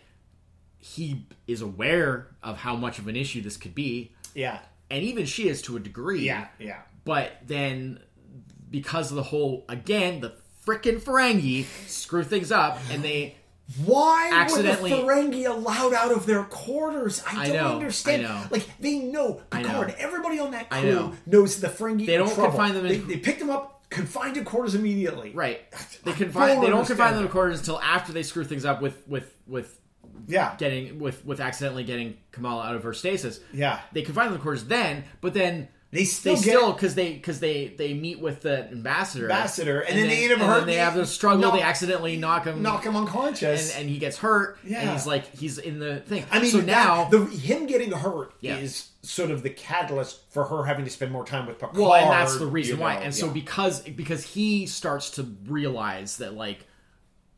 [0.79, 4.59] he is aware of how much of an issue this could be, Yeah.
[4.89, 6.25] and even she is to a degree.
[6.25, 6.47] Yeah.
[6.59, 6.81] Yeah.
[7.05, 7.99] But then,
[8.69, 10.33] because of the whole again, the
[10.65, 13.35] frickin' Ferengi screw things up, and they
[13.85, 17.23] Why Accidentally- were the Ferengi allowed out of their quarters?
[17.27, 18.27] I, I don't know, understand.
[18.27, 18.47] I.
[18.51, 19.67] Like they know I know.
[19.69, 19.95] Picard.
[19.97, 21.13] Everybody on that crew know.
[21.25, 22.05] knows the Ferengi.
[22.05, 22.49] They don't trouble.
[22.49, 25.31] confine them in- They, they picked them up, confined to quarters immediately.
[25.33, 25.61] right.
[26.03, 26.49] They confine.
[26.55, 29.33] don't They don't confine them to quarters until after they screw things up with with
[29.47, 29.79] with
[30.27, 30.55] Yeah.
[30.57, 33.39] getting with with accidentally getting Kamala out of her stasis.
[33.53, 33.79] Yeah.
[33.93, 35.69] They confine them to quarters then, but then.
[35.93, 39.97] They still They still because they because they they meet with the ambassador, Ambassador, and
[39.97, 41.39] then they eat him and hurt, then they have the struggle.
[41.39, 43.75] knock- they accidentally knock him, knock him unconscious.
[43.75, 44.57] and he gets hurt.
[44.63, 44.91] and Yeah.
[44.93, 46.25] he's like he's in the thing.
[46.31, 48.57] I mean, so now the him getting hurt Yeah.
[48.57, 51.77] is sort of the catalyst for her having to spend more time with Picard.
[51.77, 52.95] Well, and that's the reason you why.
[52.95, 53.33] know, And so yeah.
[53.33, 56.65] because because he starts to realize that like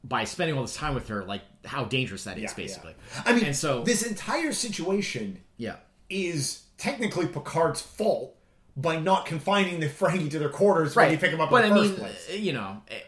[0.04, 2.94] by spending all this time with her, like how dangerous that is, Yeah, basically.
[3.26, 5.78] I mean, and so this entire situation yeah,
[6.10, 8.35] is technically Picard's fault
[8.78, 11.12] by not confining the Ferengi to their quarters when right.
[11.14, 12.38] you pick them up but in I the mean, first place.
[12.40, 13.00] you know, eh,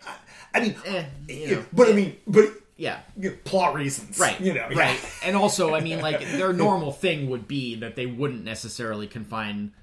[0.53, 2.45] I mean, eh, you know, but I mean, but
[2.77, 2.99] yeah.
[3.43, 4.79] plot reasons, Right, You know, yeah.
[4.79, 9.07] right, and also, I mean, like their normal thing would be that they wouldn't necessarily
[9.07, 9.73] confine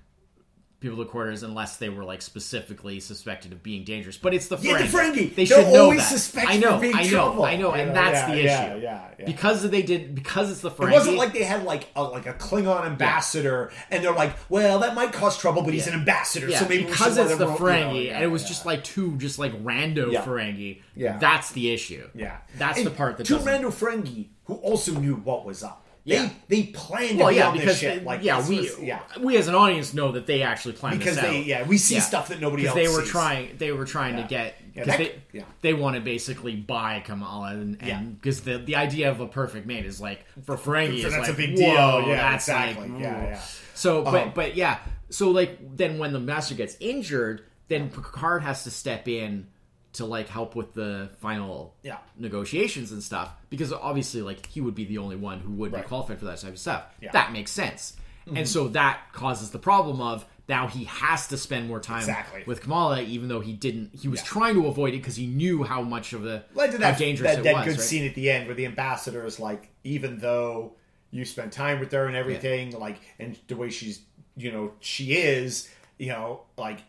[0.84, 4.16] people to quarters unless they were like specifically suspected of being dangerous.
[4.16, 5.12] But it's the Yeah, the Ferengi.
[5.30, 5.34] Ferengi.
[5.34, 6.46] They They're should know always that.
[6.48, 7.44] I know, being I know, trouble.
[7.44, 8.82] I know, You and know, that's yeah, the issue.
[8.82, 9.24] yeah, yeah.
[9.26, 10.90] Because they did, because it's the Ferengi.
[10.90, 14.78] It wasn't like they had like a like a Klingon ambassador, and they're like, "Well,
[14.80, 17.52] that might cause trouble, but he's an ambassador, so maybe because we it's the him
[17.52, 20.12] you know, Ferengi, and it was just like two, just like rando.
[20.24, 20.80] Ferengi.
[20.96, 21.18] Yeah.
[21.18, 22.08] that's the issue.
[22.14, 23.50] yeah, that's And the part that two doesn't.
[23.50, 25.83] random Ferengi who also knew what was up.
[26.06, 26.28] Yeah.
[26.48, 27.98] They they planned to well, yeah, because this shit.
[28.00, 29.00] they- Like yeah, we was- yeah.
[29.20, 31.46] we as an audience know that they actually planned Because they- out.
[31.46, 33.10] yeah, we see stuff that nobody Because else they were sees.
[33.10, 34.22] trying, they were trying Yeah.
[34.22, 34.98] to get Yeah, because that-
[35.32, 35.44] they yeah.
[35.62, 38.00] they want to basically buy Kamala and Yeah.
[38.02, 41.28] because the the idea of a perfect mate is like for Ferengi So is that's
[41.28, 41.66] like a big deal.
[41.68, 42.88] Yeah, that's exactly.
[42.90, 43.40] like Yeah, yeah.
[43.74, 48.42] So, but Um, but yeah, so like then when the master gets injured, then Picard
[48.42, 49.46] has to step in
[49.94, 51.98] to like help with the final Yeah.
[52.18, 55.82] negotiations and stuff because obviously like he would be the only one who would Right.
[55.82, 56.84] be qualified for that type of stuff.
[57.00, 57.12] Yeah.
[57.12, 57.96] That makes sense.
[58.26, 58.44] And mm-hmm.
[58.46, 62.42] so that causes the problem of now he has to spend more time Exactly.
[62.46, 63.94] with Kamala, even though he didn't.
[63.94, 64.26] He was Yeah.
[64.26, 66.98] trying to avoid it because he knew how much of a led to how that,
[66.98, 67.64] dangerous that, it that was.
[67.64, 67.80] good right?
[67.80, 70.74] scene at the end where the ambassador is like, even though
[71.10, 74.00] you spent time with her and everything, like, and the way she's,
[74.36, 76.80] you know, she is, you know, like,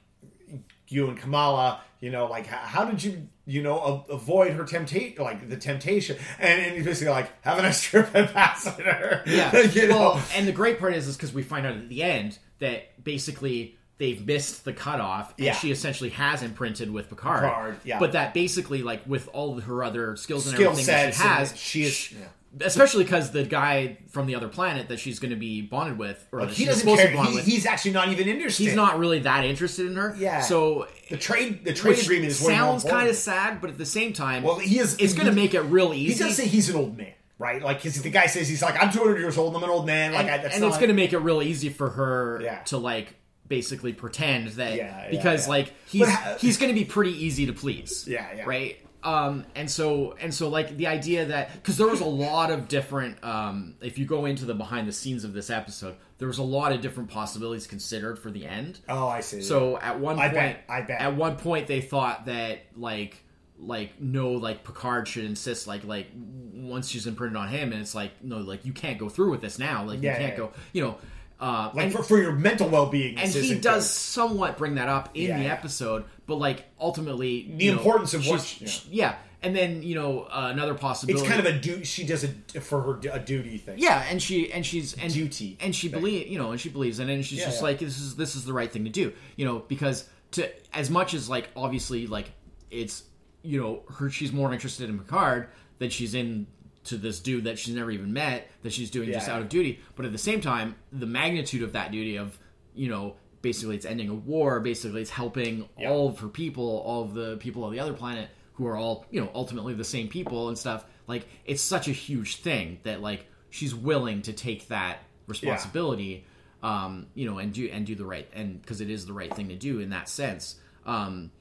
[0.95, 4.63] you and Kamala, you know, like, how, how did you, you know, a- avoid her
[4.63, 9.21] temptation, like the temptation, and, and he's basically like, have a nice trip, ambassador.
[9.25, 9.55] Yeah.
[9.61, 12.01] you know, Well, and the great part is, is because we find out at the
[12.03, 15.53] end that basically they've missed the cutoff, and Yeah.
[15.53, 17.43] she essentially has imprinted with Picard.
[17.43, 17.99] Picard, yeah.
[17.99, 21.21] But that basically, like with all of her other skills and Skill everything that she
[21.23, 22.11] has, she is.
[22.11, 22.25] yeah.
[22.61, 26.25] Especially because the guy from the other planet that she's going to be bonded with,
[26.31, 27.11] or like, he doesn't supposed to care.
[27.11, 28.63] be bonded He, with, he's actually not even interested.
[28.63, 30.15] he's not really that interested in her.
[30.17, 30.41] Yeah.
[30.41, 31.65] So The trade.
[31.65, 34.79] The trade agreement is sounds kind of sad, but at the same time, Well, he
[34.79, 34.95] is.
[34.99, 36.13] it's going to make it real easy.
[36.13, 37.61] He does say he's an old man, right?
[37.61, 39.55] Like, because the guy says he's like, I'm 200 years old.
[39.55, 40.13] I'm an old man.
[40.13, 42.59] Like, and, I, that's and it's going to make it real easy for her Yeah.
[42.65, 43.13] to like
[43.47, 47.11] basically pretend that Yeah, yeah, because like he's But ha- he's going to be pretty
[47.11, 48.07] easy to please.
[48.07, 48.43] Yeah, yeah.
[48.45, 48.77] Right.
[49.05, 52.67] Um, and so and so like the idea that because there was a lot of
[52.67, 56.39] different um, if you go into the behind the scenes of this episode there was
[56.39, 59.41] a lot of different possibilities considered for the end Oh, I see.
[59.43, 60.99] so at one I point, bet, I bet.
[61.01, 63.21] at one point they thought that like
[63.59, 66.07] like no like Picard should insist like like
[66.53, 69.41] once she's imprinted on him and it's like no like you can't go through with
[69.41, 70.97] this now like Yeah, you can't yeah, go you know
[71.39, 74.87] uh like and, for, for your mental well being, and he does somewhat bring that
[74.89, 75.53] up in Yeah, the yeah.
[75.53, 78.67] episode but like ultimately The you know, importance of what- yeah.
[78.67, 82.05] sh- yeah and then you know uh, another possibility It's kind of a du- She
[82.05, 83.77] does a for her a duty thing.
[83.77, 86.99] yeah, and she and she's and Duty and she believe you know, and she believes
[86.99, 89.13] in it, and she's just like this is this is the right thing to do,
[89.35, 92.31] you know, because to as much as like obviously like
[92.71, 93.03] it's
[93.43, 96.47] you know her she's more interested in Picard than she's in
[96.85, 99.79] to this dude that she's never even met that she's doing just out of duty,
[99.95, 102.37] but at the same time the magnitude of that duty of
[102.73, 105.91] you know basically it's ending a war, basically it's helping Yeah.
[105.91, 109.05] all of her people, all of the people of the other planet who are all
[109.11, 113.01] you know ultimately the same people and stuff like it's such a huge thing that
[113.01, 116.25] like she's willing to take that responsibility
[116.63, 119.33] um you know and do and do the right and because it is the right
[119.35, 120.55] thing to do in that sense.
[120.85, 121.31] Um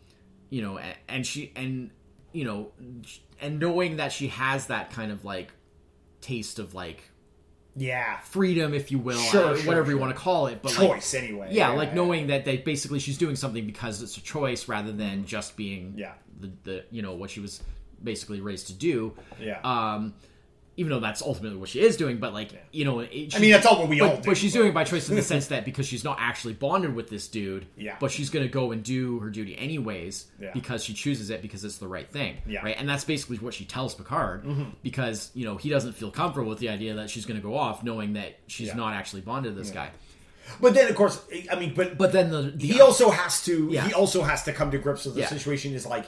[0.50, 1.90] you know and, and she and
[2.34, 2.70] you know
[3.40, 5.52] and knowing that she has that kind of like
[6.20, 7.04] taste of like
[7.76, 8.18] yeah.
[8.20, 10.90] freedom if you will Sure, uh, sure, whatever you want to call it but like
[10.90, 11.48] Choice anyway.
[11.52, 15.24] yeah, like knowing that they basically she's doing something because it's a choice rather than
[15.26, 15.94] just being.
[15.96, 16.12] Yeah.
[16.40, 17.62] the, the you know what she was
[18.02, 19.60] basically raised to do Yeah.
[19.64, 20.14] um
[20.76, 23.50] even though that's ultimately what she is doing but like you know it, I mean,
[23.52, 24.22] that's all what we but, all do.
[24.30, 26.94] but she's doing it by choice in the sense that because she's not actually bonded
[26.94, 27.96] with this dude Yeah.
[28.00, 30.50] but she's going to go and do her duty anyways Yeah.
[30.52, 32.58] because she chooses it because it's the right thing Yeah.
[32.58, 32.66] Mm-hmm.
[32.66, 34.44] right and that's basically what she tells picard
[34.82, 37.56] because you know he doesn't feel comfortable with the idea that she's going to go
[37.56, 38.74] off knowing that she's Yeah.
[38.76, 39.90] not actually bonded to this guy
[40.60, 43.68] But then, of course, I mean, but but then the, the he also has to.
[43.70, 43.86] Yeah.
[43.86, 45.28] He also has to come to grips with the Yeah.
[45.28, 45.72] situation.
[45.72, 46.04] Is like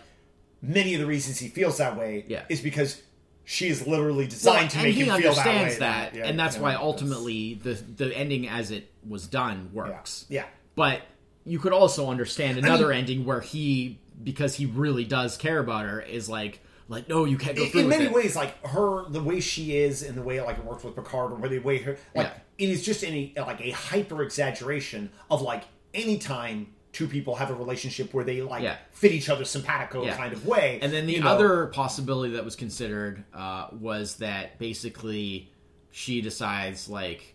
[0.61, 2.27] many of the reasons he feels that way.
[2.29, 2.43] Yeah.
[2.51, 3.01] Is because
[3.49, 5.29] she is literally Well, designed to and make him feel that way.
[5.29, 9.71] understands that, Yeah, and that's you why ultimately the the ending as it was done
[9.73, 10.27] works.
[10.29, 10.45] Yeah.
[10.75, 11.01] But
[11.45, 15.87] you could also understand another mean- ending where he, because he really does care about
[15.87, 18.13] her, is like, like no, you can't go through in many it.
[18.13, 21.33] ways, like her, the way she is, and the way like it works with Picard,
[21.33, 22.33] or the way her, like Yeah.
[22.59, 25.63] it is just any like a hyper exaggeration of like
[25.95, 28.77] anytime two people have a relationship where they like Yeah.
[28.93, 30.17] fit each other simpatico Yeah.
[30.17, 30.79] kind of way.
[30.81, 31.29] And then the you know.
[31.29, 35.51] other possibility that was considered uh, was that basically
[35.91, 37.35] she decides like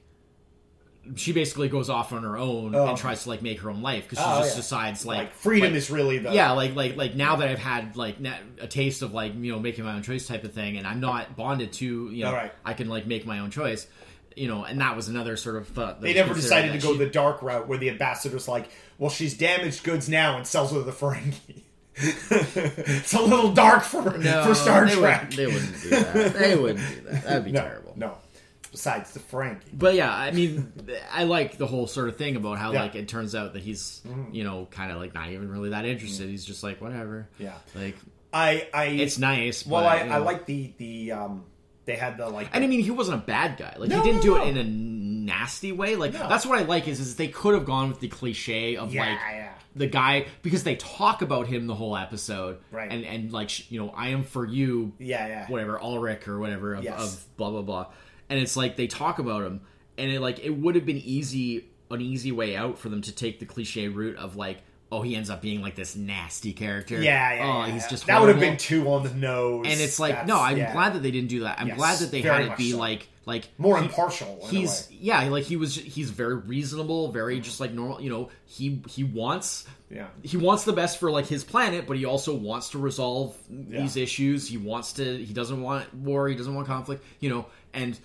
[1.16, 2.88] she basically goes off on her own Oh.
[2.90, 4.62] and tries to like make her own life because she Oh, just yeah.
[4.62, 7.58] decides like, like freedom like, is really the yeah like like like now that i've
[7.60, 10.54] had like na- a taste of like you know making my own choice type of
[10.54, 12.54] thing and i'm not bonded to you know Alright.
[12.64, 13.88] i can like make my own choice
[14.36, 17.00] you know and that was another sort of thought They never decided to go she-
[17.00, 20.78] the dark route where the ambassador's like, well, she's damaged goods now and sells her
[20.80, 21.62] to the Ferengi.
[21.98, 25.30] it's a little dark for, no, for Star they Trek.
[25.32, 28.18] wouldn't, they wouldn't do that they wouldn't do that that'd be no, terrible no.
[28.72, 29.60] Besides the Ferengi.
[29.74, 30.72] but yeah i mean
[31.12, 32.84] i like the whole sort of thing about how Yeah.
[32.84, 35.84] Like it turns out that he's you know kind of like not even really that
[35.86, 37.56] interested he's just like whatever Yeah.
[37.76, 37.98] like
[38.34, 41.44] I, I, it's nice well, but, I, you I like the, the, um,
[41.86, 43.76] they had the, like, And I mean, he wasn't a bad guy.
[43.78, 44.44] Like No, he didn't no, do no.
[44.46, 45.96] it in a nasty way.
[45.96, 48.94] Like that's what I like is is they could have gone with the cliche of
[48.94, 49.50] yeah, like yeah.
[49.76, 52.92] the guy because they talk about him the whole episode, Right.
[52.92, 55.48] And and like you know, I am for you, Yeah, yeah.
[55.48, 57.00] whatever Alrik or whatever of, Yes.
[57.00, 57.88] of blah blah blah.
[58.30, 59.62] And it's like they talk about him,
[59.98, 63.12] and it like it would have been easy an easy way out for them to
[63.12, 64.60] take the cliche route of like.
[64.94, 67.02] Oh, he ends up being like this nasty character.
[67.02, 67.44] Yeah, yeah.
[67.46, 67.90] Oh, yeah, he's yeah.
[67.90, 69.66] just that would have been too on the nose.
[69.70, 70.74] And it's like, That's- no, I'm yeah.
[70.74, 71.62] glad that they didn't do that.
[71.62, 72.78] I'm Yes, glad that they had it be so.
[72.78, 74.46] like like more he- impartial.
[74.50, 78.82] He's yeah like he was he's very reasonable very just like normal you know he
[78.90, 80.08] he wants Yeah.
[80.24, 83.96] he wants the best for like his planet but he also wants to resolve these
[83.96, 87.98] issues he wants to he doesn't want war he doesn't want conflict you know and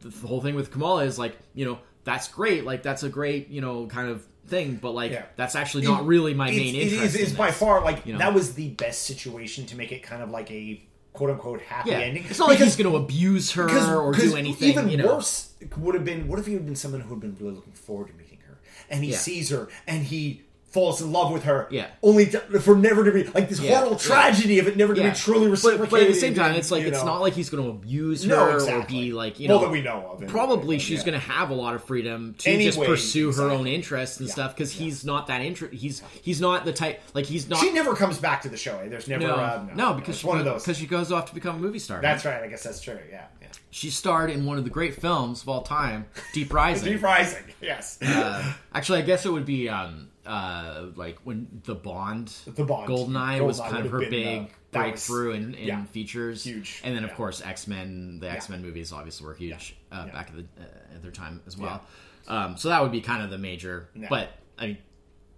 [0.00, 3.48] the whole thing with kamala is like you know that's great like that's a great
[3.50, 5.24] you know kind of thing but like Yeah.
[5.36, 8.12] that's actually not really my main it interest is, in it's by far like you
[8.12, 8.18] know?
[8.18, 10.82] that was the best situation to make it kind of like a
[11.14, 12.24] quote unquote happy yeah ending.
[12.28, 14.96] it's not like Because- he's going to abuse her because- or do anything Even you
[14.98, 17.54] know worse would have been what if he had been someone who had been really
[17.54, 18.58] looking forward to meeting her,
[18.90, 19.16] and he Yeah.
[19.18, 20.42] sees her and he
[20.74, 21.68] falls in love with her.
[21.70, 21.86] Yeah.
[22.02, 23.98] Only to, for never to be like this Yeah, horrible yeah.
[23.98, 25.10] tragedy of it never to Yeah.
[25.10, 25.90] be truly reciprocated.
[25.90, 27.04] but at the same time, it's like you it's know.
[27.06, 29.68] not like he's going to abuse her No, or be like you know Well, know
[29.68, 31.04] that we know of, anyway, probably she's yeah.
[31.06, 34.28] going to have a lot of freedom to Anyway, just pursue her own interests and
[34.28, 35.72] stuff because he's not that interest.
[35.74, 37.60] He's he's not the type like he's not.
[37.60, 38.78] She never comes back to the show.
[38.80, 38.88] eh?
[38.88, 40.62] There's never no, uh, no, because it's she, one of those.
[40.64, 42.00] because she goes off to become a movie star.
[42.02, 42.42] That's right.
[42.42, 42.98] I guess that's true.
[43.10, 43.26] Yeah.
[43.40, 43.46] yeah.
[43.70, 46.92] She starred in one of the great films of all time, Deep Rising.
[46.92, 47.44] Deep Rising.
[47.60, 47.98] Yes.
[48.02, 52.88] Uh, actually, I guess it would be um, uh, like when the Bond, The Bond.
[52.88, 56.44] Goldeneye was kind of her been, big uh, that was- breakthrough in, in yeah, features,
[56.44, 57.16] huge, and then of yeah.
[57.16, 58.18] course X Men.
[58.20, 60.12] The X Men movies obviously were huge uh, yeah.
[60.12, 61.82] back at the uh, at their time as well.
[62.26, 63.88] Um, so that would be kind of the major.
[63.94, 64.06] Yeah.
[64.08, 64.78] But I mean,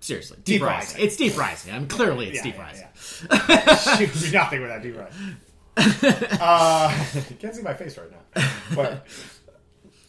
[0.01, 0.95] seriously, Deep, Deep Rising.
[0.95, 1.05] Rising.
[1.07, 1.75] It's Deep Rising.
[1.75, 2.87] I mean, clearly it's Yeah, Deep yeah, Rising.
[3.31, 3.77] yeah.
[3.97, 5.37] she would be nothing without Deep Rising.
[6.41, 7.05] uh,
[7.39, 8.43] can't see my face right now.
[8.75, 9.07] But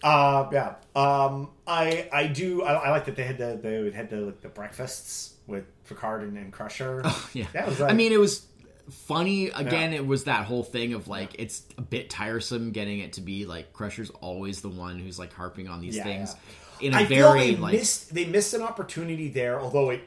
[0.04, 4.10] uh, yeah, um, I I do I, I like that they had the they had
[4.10, 7.04] the like the breakfasts with Picard and, and Crusher.
[7.34, 7.48] Yeah.
[7.54, 7.82] that was.
[7.82, 8.46] I mean, it was
[8.92, 9.48] funny.
[9.50, 10.00] Again, Yeah.
[10.00, 13.46] it was that whole thing of like it's a bit tiresome getting it to be
[13.46, 16.36] like Crusher's always the one who's like harping on these Yeah, things
[16.80, 16.88] yeah.
[16.88, 19.60] in a I feel very they like missed they missed an opportunity there.
[19.60, 20.02] Although it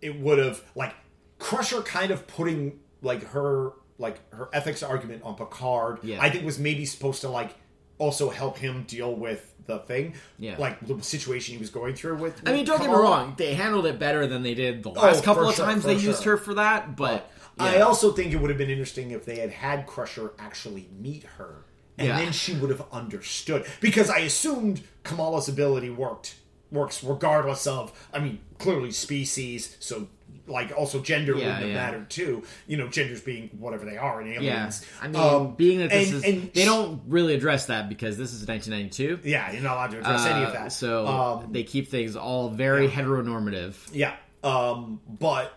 [0.00, 0.94] it would have like
[1.38, 5.98] Crusher kind of putting like her like her ethics argument on Picard.
[6.02, 6.18] Yeah.
[6.20, 7.54] I think was maybe supposed to like
[7.98, 10.14] also help him deal with the thing.
[10.38, 10.56] Yeah.
[10.58, 12.40] like the situation he was going through with.
[12.46, 13.34] I mean, don't get me wrong.
[13.36, 15.84] They handled it better than they did the oh, last Oh, couple of sure, times
[15.84, 16.96] they used her for that.
[16.96, 17.82] But I yeah.
[17.82, 21.64] also think it would have been interesting if they had had Crusher actually meet her,
[21.98, 22.18] and Yeah.
[22.18, 23.66] then she would have understood.
[23.80, 26.36] Because I assumed Kamala's ability worked
[26.70, 27.92] works regardless of.
[28.12, 30.08] I mean, clearly species, so
[30.48, 31.74] like also gender Yeah, wouldn't have yeah.
[31.74, 32.42] mattered too.
[32.66, 34.84] You know, genders being whatever they are in yeah, aliens.
[35.02, 38.16] I mean, Um, being that this and- is, and they don't really address that because
[38.16, 39.28] this is 1992.
[39.28, 40.72] Yeah, you're not allowed to address any of Uh, that.
[40.72, 43.74] So Um, they keep things all very heteronormative.
[43.92, 44.14] Yeah.
[44.44, 45.52] Um, but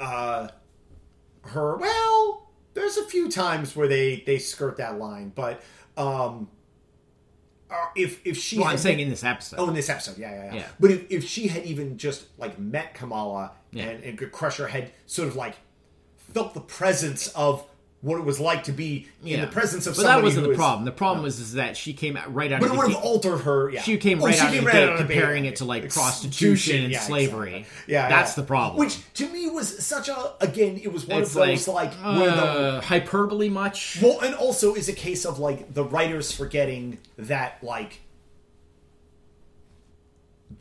[0.00, 0.48] uh
[1.42, 5.62] her well, there's a few times where they they skirt that line, but
[5.96, 6.48] um
[7.70, 9.56] uh, if if she Well, I'm saying been- in this episode.
[9.58, 10.54] Oh, in this episode, yeah, yeah, yeah.
[10.54, 10.66] Yeah.
[10.80, 13.84] But if, if she had even just like met Kamala Yeah.
[13.84, 15.56] and, and Crusher had sort of like
[16.34, 17.64] felt the presence of
[18.00, 19.40] what it was like to be in Yeah.
[19.44, 20.84] the presence of but that wasn't the is- problem.
[20.84, 23.02] The problem was is that she came out right out But of it would have
[23.02, 23.70] altered her.
[23.70, 23.82] Yeah.
[23.82, 25.56] She came Oh, right she out of came the right gate out the comparing it
[25.56, 27.54] to like prostitution and yeah, slavery.
[27.56, 27.92] exactly.
[27.92, 28.78] Yeah, that's the problem.
[28.78, 32.06] Which to me was such a again, it was one it's of those like, the
[32.06, 33.98] uh, hyperbole much.
[34.00, 38.00] well, and also is a case of like the writers forgetting that like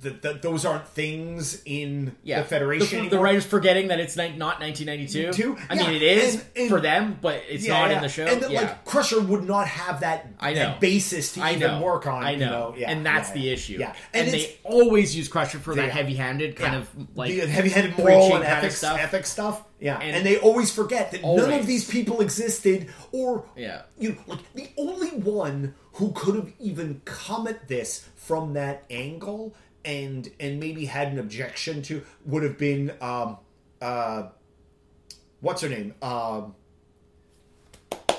[0.02, 3.06] that that those aren't things in yeah, the Federation.
[3.06, 5.34] The, the writers forgetting that it's not 1992.
[5.34, 5.58] Two?
[5.70, 8.10] I Yeah, mean, it is and- and- for them, but it's Yeah, not in the
[8.10, 8.26] show.
[8.26, 8.62] and yeah.
[8.62, 10.60] like Crusher would not have that, I know.
[10.60, 11.82] that basis to I even know.
[11.82, 12.24] work on.
[12.24, 13.78] I you know, Yeah, and that's the issue.
[13.80, 18.36] Yeah, and, they always use Crusher for that heavy-handed kind of like the heavy-handed moral
[18.36, 19.00] and ethics stuff.
[19.00, 19.64] ethics stuff.
[19.80, 23.84] Yeah, And- and, they always forget that none of these people existed, or Yeah.
[24.00, 28.84] you know, like the only one who could have even come at this from that
[28.90, 29.56] angle
[29.88, 33.38] and and maybe had an objection to would have been um
[33.82, 34.24] uh
[35.40, 35.96] what's her name?
[36.02, 36.54] Um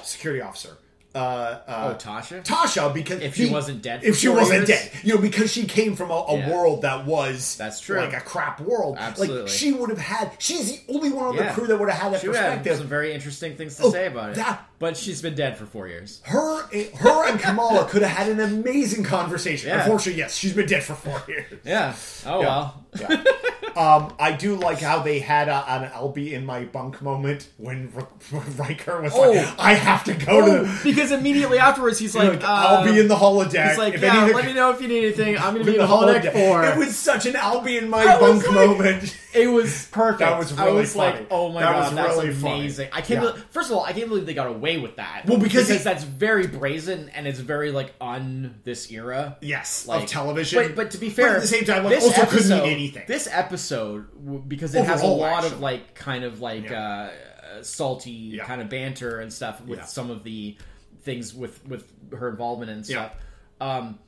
[0.02, 0.78] security officer
[1.14, 2.44] uh, uh Oh, Tasha.
[2.44, 4.68] Tasha because If she he- wasn't dead if she wasn't years?
[4.68, 6.50] dead, you know, because she came from a, a Yeah.
[6.52, 7.98] world that was That's true.
[7.98, 8.96] like a crap world.
[8.98, 9.40] Absolutely.
[9.42, 10.32] Like she would have had.
[10.38, 11.48] She's the only one on Yeah.
[11.48, 12.78] the crew that would have had that She would have perspective.
[12.78, 14.36] some very interesting things to Oh, say about it.
[14.36, 16.20] that- but she's been dead for four years.
[16.24, 16.62] her,
[16.98, 19.70] her and Kamala could have had an amazing conversation.
[19.70, 19.80] Yeah.
[19.82, 21.46] Unfortunately, yes, she's been dead for four years.
[21.64, 21.94] Yeah.
[22.26, 22.84] Oh well.
[23.78, 27.48] Um, I do like how they had a, an "I'll be in my bunk" moment
[27.58, 28.08] when R-
[28.56, 29.30] Riker was Oh.
[29.30, 32.90] like, "I have to go to." Oh, because immediately afterwards he's like, Like, I'll be
[32.98, 33.68] uh, in the holodeck.
[33.68, 35.38] He's like, if yeah, any of let me know if you need anything.
[35.38, 36.64] I'm going to be in the holodeck holodeck." four.
[36.64, 39.16] It was such an "I'll be in my I bunk" like- moment.
[39.38, 40.18] It was perfect.
[40.20, 41.18] That was I really was funny.
[41.20, 42.54] like, oh my That god, was that's really funny.
[42.60, 42.88] amazing.
[42.92, 43.22] I can't.
[43.22, 43.30] Yeah.
[43.30, 45.22] Believe, first of all, I can't believe they got away with that.
[45.26, 49.36] Well, because it- that's very brazen and it's very like on this era.
[49.40, 50.62] Yes, Like, of television.
[50.62, 52.72] But, but to be fair, at the same time, like, this also episode, couldn't mean
[52.72, 53.04] anything.
[53.06, 57.10] This episode, because it has a Overall, lot of like kind of like Yeah.
[57.58, 58.44] uh, salty Yeah.
[58.44, 60.56] kind of banter and stuff with some of the
[61.02, 63.12] things with with her involvement and stuff.
[63.60, 63.98] Um,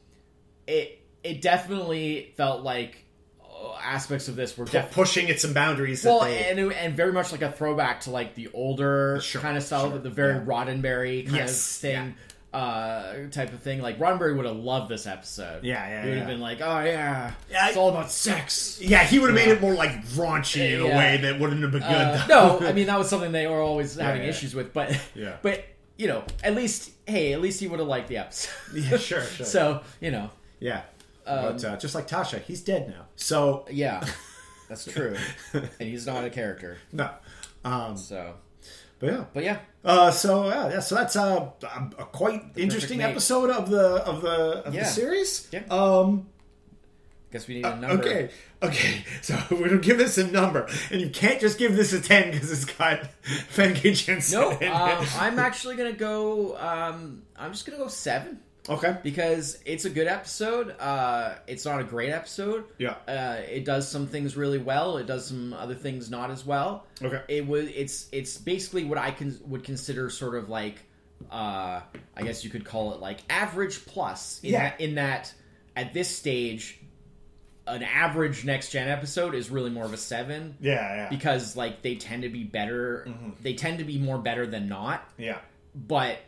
[0.66, 3.00] it it definitely felt like uh,
[3.82, 6.04] aspects of this were definitely pushing at some boundaries.
[6.04, 9.40] well, that they, and and very much like a throwback to like the older Sure,
[9.40, 10.44] kind of style, sure, the very yeah.
[10.44, 12.14] Roddenberry kind Yes, of thing,
[12.52, 13.80] uh, type of thing.
[13.80, 15.62] Like Roddenberry would have loved this episode.
[15.64, 16.32] Yeah, yeah, He would have yeah.
[16.34, 19.60] been like, "Oh yeah, Yeah, it's all about sex." yeah, he would have made it
[19.60, 21.90] more like raunchy in a way that wouldn't have been good.
[21.90, 24.28] Uh, no, I mean that was something they were always having yeah.
[24.28, 25.36] issues with, but Yeah.
[25.42, 25.64] but
[25.96, 28.50] you know, at least hey, at least he would have liked the episode.
[28.74, 29.46] yeah, sure, sure.
[29.46, 30.82] so you know, yeah,
[31.30, 33.06] Um, but uh, just like Tasha, he's dead now.
[33.16, 34.04] So yeah.
[34.68, 35.16] That's true.
[35.52, 36.78] and he's not a character.
[36.92, 37.10] no.
[37.64, 38.34] Um, So,
[38.98, 39.24] but yeah.
[39.34, 41.66] but yeah, Uh, so yeah, yeah, so that's uh, a,
[41.98, 44.82] a quite interesting episode of the of the of Yeah.
[44.84, 45.48] the series.
[45.52, 45.62] Yeah.
[45.70, 46.26] Um.
[47.32, 48.02] guess we need a number.
[48.02, 48.30] Okay.
[48.62, 49.04] Okay.
[49.22, 52.30] So we're gonna give this a number, and you can't just give this a ten
[52.30, 53.00] because it's got
[53.54, 54.40] Famke Janssen.
[54.40, 54.68] No, in it.
[54.68, 56.56] um, I'm actually gonna go.
[56.58, 58.96] Um, I'm just gonna go seven okay.
[59.02, 60.74] because it's a good episode.
[60.78, 62.64] Uh, it's not a great episode.
[62.78, 62.96] Yeah.
[63.06, 64.96] Uh, it does some things really well.
[64.96, 66.86] It does some other things not as well.
[67.02, 67.22] Okay.
[67.28, 67.68] It was.
[67.68, 68.08] It's.
[68.12, 70.76] It's basically what I can would consider sort of like.
[71.30, 71.80] Uh,
[72.16, 74.40] I guess you could call it like average plus.
[74.42, 74.70] In Yeah.
[74.70, 75.34] That, in that,
[75.76, 76.80] at this stage,
[77.66, 80.56] an average next gen episode is really more of a seven.
[80.60, 80.72] Yeah.
[80.72, 81.08] Yeah.
[81.08, 83.04] Because like they tend to be better.
[83.08, 83.30] Mm-hmm.
[83.42, 85.38] They tend to be more better than not yeah.
[85.74, 86.18] but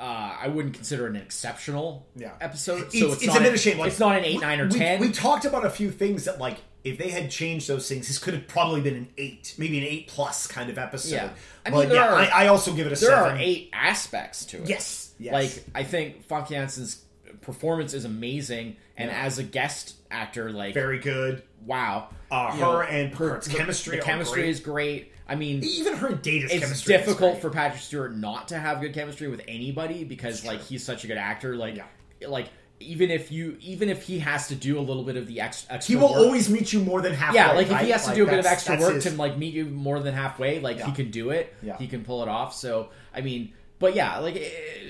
[0.00, 2.32] uh, I wouldn't consider it an exceptional Yeah.
[2.40, 2.92] episode.
[2.92, 4.78] So It's- it's, a bit of shame, like, it's not an eight, nine, or we,
[4.78, 5.00] ten.
[5.00, 8.18] We talked about a few things that like if they had changed those things, this
[8.18, 11.14] could have probably been an eight, maybe an eight plus kind of episode.
[11.16, 11.30] Yeah.
[11.66, 13.36] I but mean, there yeah, are- I, I also give it a there seven.
[13.36, 14.68] are eight aspects to it.
[14.68, 15.12] Yes.
[15.18, 15.32] Yes.
[15.32, 17.02] Like I think Famke Janssen's
[17.40, 19.22] performance is amazing, and Yeah.
[19.24, 21.42] as a guest actor, like very good.
[21.66, 23.96] wow, Uh, her know, and the- chemistry.
[23.96, 24.50] The chemistry great.
[24.50, 25.12] is great.
[25.28, 26.94] I mean, even her and Data's it's chemistry.
[26.94, 30.82] is difficult for Patrick Stewart not to have good chemistry with anybody because like he's
[30.82, 31.54] such a good actor.
[31.54, 32.28] Like, Yeah.
[32.28, 32.48] like
[32.80, 35.66] even if you even if he has to do a little bit of the ex-
[35.68, 37.34] extra, He will work, always meet you more than halfway.
[37.40, 39.10] yeah, like if he has to Like, do a bit of extra work his- to
[39.12, 41.52] like meet you more than halfway, like he can do it.
[41.62, 41.76] Yeah.
[41.76, 42.54] He can pull it off.
[42.54, 44.48] So I mean, but yeah, like eh,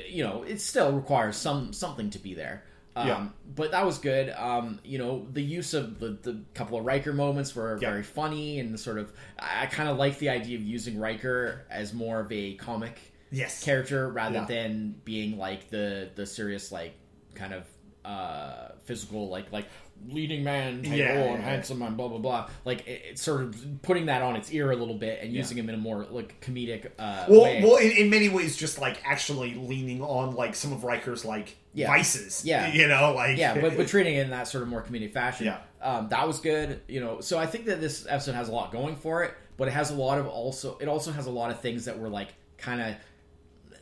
[0.08, 2.62] you know, it still requires some something to be there.
[3.00, 3.26] Um, Yeah.
[3.56, 4.30] But that was good.
[4.36, 7.90] Um, you know, the use of the, the couple of Riker moments were Yeah.
[7.90, 9.12] very funny and sort of.
[9.38, 12.98] I, I kind of like the idea of using Riker as more of a comic
[13.30, 14.44] yes character rather Yeah.
[14.46, 16.94] than being like the the serious like
[17.34, 17.64] kind of
[18.04, 19.66] uh physical like like
[20.08, 21.50] leading man type Yeah, and yeah.
[21.50, 24.70] handsome and blah blah blah like it, it's sort of putting that on its ear
[24.70, 25.38] a little bit and Yeah.
[25.40, 27.60] using him in a more like comedic uh Well, way.
[27.62, 31.56] well, in, in many ways, just like actually leaning on like some of Riker's like
[31.78, 31.86] Yeah.
[31.88, 32.44] vices.
[32.44, 32.72] Yeah.
[32.72, 35.46] you know, like yeah but, but treating it in that sort of more comedic fashion
[35.46, 35.58] Yeah.
[35.80, 38.72] um, that was good you know so i think that this episode has a lot
[38.72, 41.50] going for it but it has a lot of also it also has a lot
[41.50, 42.94] of things that were like kind of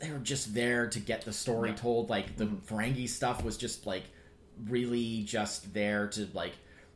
[0.01, 1.76] they were just there to get the story Yeah.
[1.76, 2.74] told like the Mm-hmm.
[2.74, 4.05] ferengi stuff was just like
[4.68, 6.53] really just there to like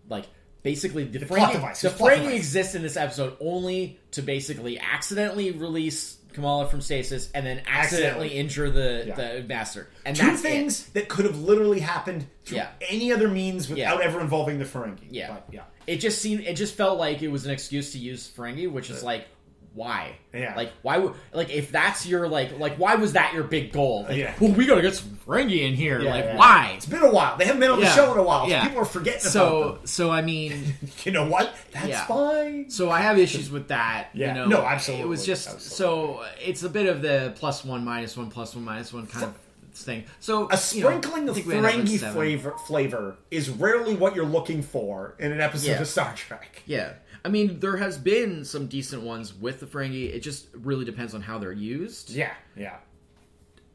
[0.08, 0.26] like
[0.62, 2.36] basically the, ferengi, device, the it's plot ferengi device.
[2.36, 8.28] exists in this episode only to basically accidentally release Kamala from stasis and then accidentally,
[8.28, 8.28] Accidentally.
[8.38, 9.14] injure the Yeah.
[9.16, 10.42] the master and two that's it.
[10.42, 12.68] things that could have literally happened through Yeah.
[12.88, 14.04] any other means without Yeah.
[14.06, 15.06] ever involving the Ferengi.
[15.10, 15.32] Yeah.
[15.32, 15.62] But, yeah.
[15.88, 18.90] It just seemed it just felt like it was an excuse to use Ferengi, which
[18.90, 19.26] is like
[19.72, 20.16] why?
[20.34, 20.54] Yeah.
[20.56, 24.02] Like why would like if that's your like like why was that your big goal?
[24.08, 24.34] Like, Yeah.
[24.40, 26.00] well we gotta get some Ferengi in here.
[26.00, 26.36] Yeah, like yeah.
[26.36, 26.72] why?
[26.76, 27.36] It's been a while.
[27.36, 27.94] They haven't been on the Yeah.
[27.94, 28.44] show in a while.
[28.46, 28.64] so Yeah.
[28.64, 31.54] People are forgetting about So so I mean You know what?
[31.72, 32.68] That's fine.
[32.70, 34.08] so I have issues with that.
[34.12, 34.28] Yeah.
[34.28, 35.04] You know, No, absolutely.
[35.04, 35.76] It was just Absolutely.
[35.76, 39.26] so it's a bit of the plus one minus one plus one minus one kind
[39.26, 39.34] of
[39.72, 40.04] thing.
[40.18, 43.48] So A sprinkling you know, of think we end up with Ferengi flavor flavor is
[43.50, 46.62] rarely what you're looking for in an episode of Star Trek.
[46.66, 46.94] Yeah.
[47.24, 50.14] I mean, there has been some decent ones with the Ferengi.
[50.14, 52.10] It just really depends on how they're used.
[52.10, 52.76] Yeah, yeah.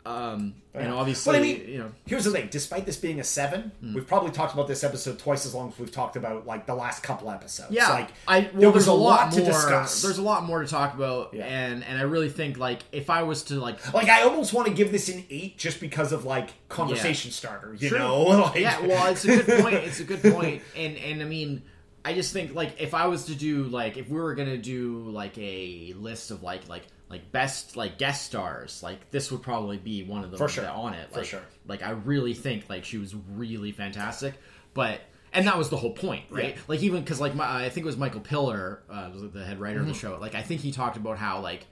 [0.05, 3.23] Um, and obviously, But I mean, you know, Here's the thing: despite this being a
[3.23, 3.95] seven, Hmm.
[3.95, 6.75] we've probably talked about this episode twice as long as we've talked about like the
[6.75, 7.71] last couple episodes.
[7.71, 10.03] yeah, like I well, there there's was a lot, to more, discuss.
[10.03, 11.45] There's a lot more to talk about, Yeah.
[11.45, 14.67] and and I really think like if I was to like, like I almost want
[14.67, 17.73] to give this an eight just because of like conversation starter.
[17.73, 17.97] You True.
[17.97, 19.73] know, like, yeah, well, it's a good point.
[19.77, 21.63] It's a good point, and and I mean,
[22.05, 24.99] I just think like if I was to do like if we were gonna do
[25.09, 29.77] like a list of like like like best like guest stars, like this would probably
[29.77, 30.67] be one of them For sure.
[30.69, 31.11] on it.
[31.11, 31.41] For Like, sure.
[31.67, 34.35] Like I really think like she was really fantastic,
[34.73, 35.01] but.
[35.33, 36.55] And that was the whole point, right?
[36.55, 36.61] Yeah.
[36.69, 39.59] Like even because like my, I think it was Michael Piller, uh, was the head
[39.59, 39.89] writer Mm-hmm.
[39.89, 40.17] of the show.
[40.17, 41.67] Like I think he talked about how like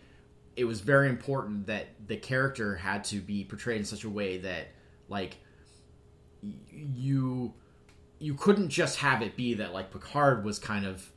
[0.58, 4.40] it was very important that the character had to be portrayed in such a way
[4.40, 4.68] that
[5.08, 5.38] like
[6.42, 7.54] y- you
[8.24, 11.11] you couldn't just have it be that like Picard was kind of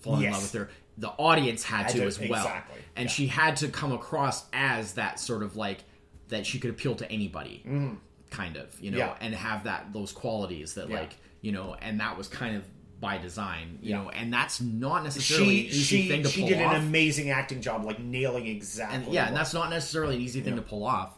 [0.00, 0.70] falling in love with her.
[0.98, 3.10] The audience had, Had to, to- as well, exactly, and yeah.
[3.10, 5.78] she had to come across as that sort of like
[6.28, 7.94] that she could appeal to anybody, mm-hmm.
[8.30, 8.98] kind of, you know.
[8.98, 9.16] Yeah.
[9.20, 11.00] and have that those qualities that Yeah.
[11.00, 12.64] like you know, and that was kind of
[13.00, 14.02] by design, you Yeah.
[14.02, 16.74] know, and that's not necessarily she an easy she thing to she pull did off
[16.74, 19.04] an amazing acting job, like nailing exactly.
[19.04, 21.16] and yeah, and that's not necessarily an easy thing to pull off.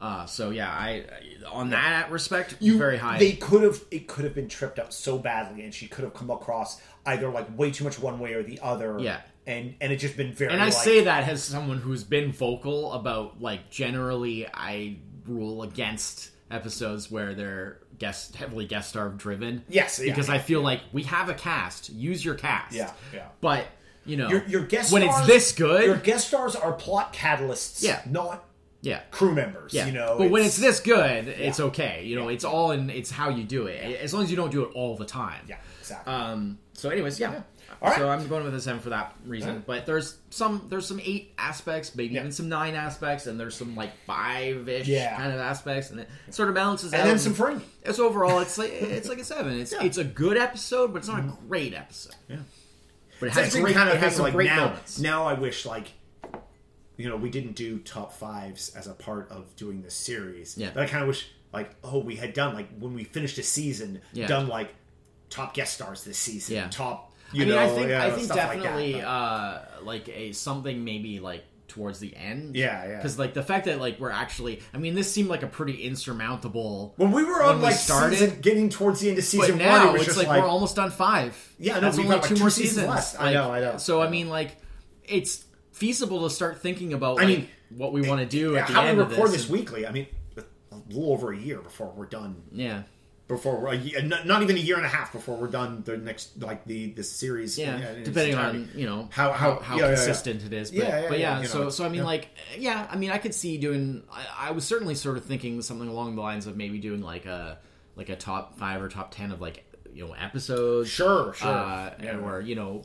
[0.00, 1.04] Uh, so yeah, I
[1.50, 3.18] on that respect, you very high.
[3.18, 6.14] They could have it could have been tripped up so badly, and she could have
[6.14, 8.98] come across either like way too much one way or the other.
[9.00, 9.20] Yeah.
[9.46, 10.52] and and it just been very.
[10.52, 14.96] and I like, say that as someone who's been vocal about like generally I
[15.26, 19.64] rule against episodes where they're guest heavily guest star driven.
[19.68, 20.34] Yes, yeah, because yeah.
[20.34, 21.90] I feel like we have a cast.
[21.90, 22.74] Use your cast.
[22.74, 23.26] Yeah, yeah.
[23.40, 23.66] But
[24.06, 27.12] you know, Your, your guest when stars, it's this good, your guest stars are plot
[27.12, 28.00] catalysts, Yeah.
[28.06, 28.42] not
[28.80, 29.74] yeah, crew members.
[29.74, 29.86] yeah.
[29.86, 32.04] You know, but when it's this good, it's okay.
[32.04, 32.90] You know, it's all in.
[32.90, 34.00] It's how you do it.
[34.00, 35.44] As long as you don't do it all the time.
[35.48, 36.12] yeah, exactly.
[36.12, 36.58] Um.
[36.74, 37.42] So, anyways, yeah.
[37.82, 37.98] All right.
[37.98, 39.62] So I'm going with a seven for that reason.
[39.66, 42.20] But there's some there's some eight aspects, maybe Yeah.
[42.20, 45.16] even some nine aspects, and there's some like five ish Yeah.
[45.16, 47.00] kind of aspects, and it sort of balances out.
[47.00, 47.62] and then some fringe.
[47.92, 49.60] So overall, it's like it's like a seven.
[49.60, 49.78] It's Yeah.
[49.78, 49.86] Mm-hmm.
[49.88, 52.14] it's a good episode, but it's not a great episode.
[52.28, 52.36] Yeah.
[53.20, 54.66] But it It's has great, kind of it has some like great now.
[54.66, 54.98] moments.
[55.00, 55.88] Now I wish like
[56.98, 60.58] you know we didn't do top fives as a part of doing this series.
[60.58, 60.70] Yeah.
[60.74, 63.42] But I kind of wish like oh we had done like when we finished a
[63.42, 64.26] season Yeah.
[64.26, 64.74] done like
[65.30, 66.56] top guest stars this season.
[66.56, 66.68] Yeah.
[66.68, 67.14] Top.
[67.32, 70.32] You I mean, know, I think yeah, I think stuff like definitely uh, like a
[70.32, 72.56] something maybe like towards the end.
[72.56, 72.96] Yeah, yeah.
[72.96, 75.74] Because like the fact that like we're actually, I mean, this seemed like a pretty
[75.84, 76.94] insurmountable.
[76.96, 79.28] when we were on when we like started- season, getting towards the end of But
[79.28, 81.36] season now one, it was it's just like, like, we're almost on five.
[81.58, 82.88] Yeah, no, that's we've only got, like, two two more seasons seasons.
[82.88, 83.20] left.
[83.20, 83.76] I know, I know.
[83.76, 84.56] So I mean, like,
[85.04, 85.44] it's
[85.78, 87.18] feasible to start thinking about.
[87.18, 89.42] I like, mean, what we want to do at the how we record this.
[89.42, 89.86] this weekly.
[89.86, 90.06] I mean,
[90.36, 92.42] a little over a year before we're done.
[92.52, 92.82] yeah,
[93.26, 95.82] Before we're a year, not even a year and a half before we're done.
[95.84, 97.58] The next like the the series.
[97.58, 99.94] yeah, depending on you know How- how how- how, yeah, yeah, yeah.
[99.96, 100.70] consistent it is.
[100.70, 103.10] But Yeah, yeah, but yeah, you know, so so I mean, like, yeah, I mean,
[103.10, 104.02] I could see doing.
[104.12, 107.26] I, I was certainly sort of thinking something along the lines of maybe doing like
[107.26, 107.58] a
[107.96, 110.88] like a top five or top ten of like you know episodes.
[110.88, 111.48] Sure, sure.
[111.48, 112.10] uh, Yeah.
[112.10, 112.84] and where you know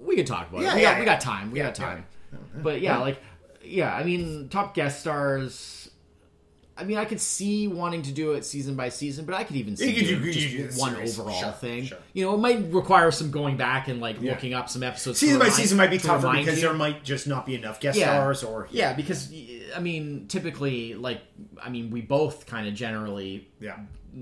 [0.00, 0.76] we can talk about Yeah, it.
[0.76, 1.50] We, yeah, got, we got time.
[1.50, 2.04] We Yeah, got time.
[2.32, 2.38] yeah.
[2.62, 3.18] But yeah, like
[3.62, 5.90] yeah, I mean, top guest stars.
[6.76, 9.56] I mean, I could see wanting to do it season by season, but I could
[9.56, 11.84] even see You could doing you just one overall Sure, thing.
[11.84, 11.98] sure.
[12.14, 14.30] You know, it might require some going back and like Yeah.
[14.30, 15.18] looking up some episodes.
[15.18, 17.80] season by remind- season might be to tougher because there might just not be enough
[17.80, 18.06] guest yeah.
[18.14, 19.30] stars or yeah, because
[19.76, 21.20] I mean, typically, like,
[21.62, 23.76] I mean, we both kind of generally yeah.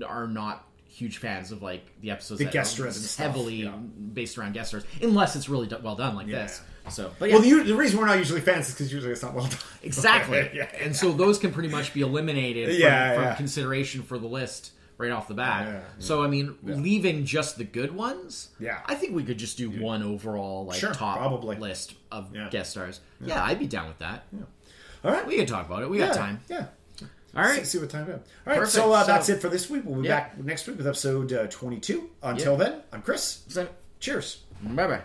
[0.05, 0.67] are not
[0.99, 3.71] huge fans of like the episodes The that guest stuff, heavily yeah.
[3.71, 6.61] based around guest stars, unless it's really do- well done like Yeah, this.
[6.89, 9.21] So, but yeah, Well, the, the reason we're not usually fans is because usually it's
[9.21, 9.59] not well done.
[9.83, 10.49] exactly.
[10.55, 13.35] yeah, And so those can pretty much be eliminated from, Yeah, from yeah.
[13.35, 15.65] consideration for the list right off the bat.
[15.67, 15.81] Yeah, yeah.
[15.99, 18.49] So I mean, leaving just the good ones.
[18.59, 18.79] Yeah.
[18.85, 21.57] I think we could just do one overall like Sure, top probably.
[21.57, 22.49] list of Yeah.
[22.49, 22.99] guest stars.
[23.21, 23.41] Yeah.
[23.43, 24.25] I'd be down with that.
[25.03, 25.25] All right.
[25.27, 25.89] We can talk about it.
[25.89, 26.39] We yeah, got time.
[26.49, 26.65] Yeah.
[27.35, 27.59] All right.
[27.59, 28.21] See, see what time we have.
[28.21, 28.55] All right.
[28.59, 28.71] Perfect.
[28.73, 29.83] So, uh, So- that's it for this week.
[29.85, 30.19] We'll be Yeah.
[30.19, 32.09] back next week with episode uh, 22.
[32.23, 33.43] Until then, I'm Chris.
[33.47, 33.67] So,
[33.99, 34.43] Cheers.
[34.63, 35.01] bye bye.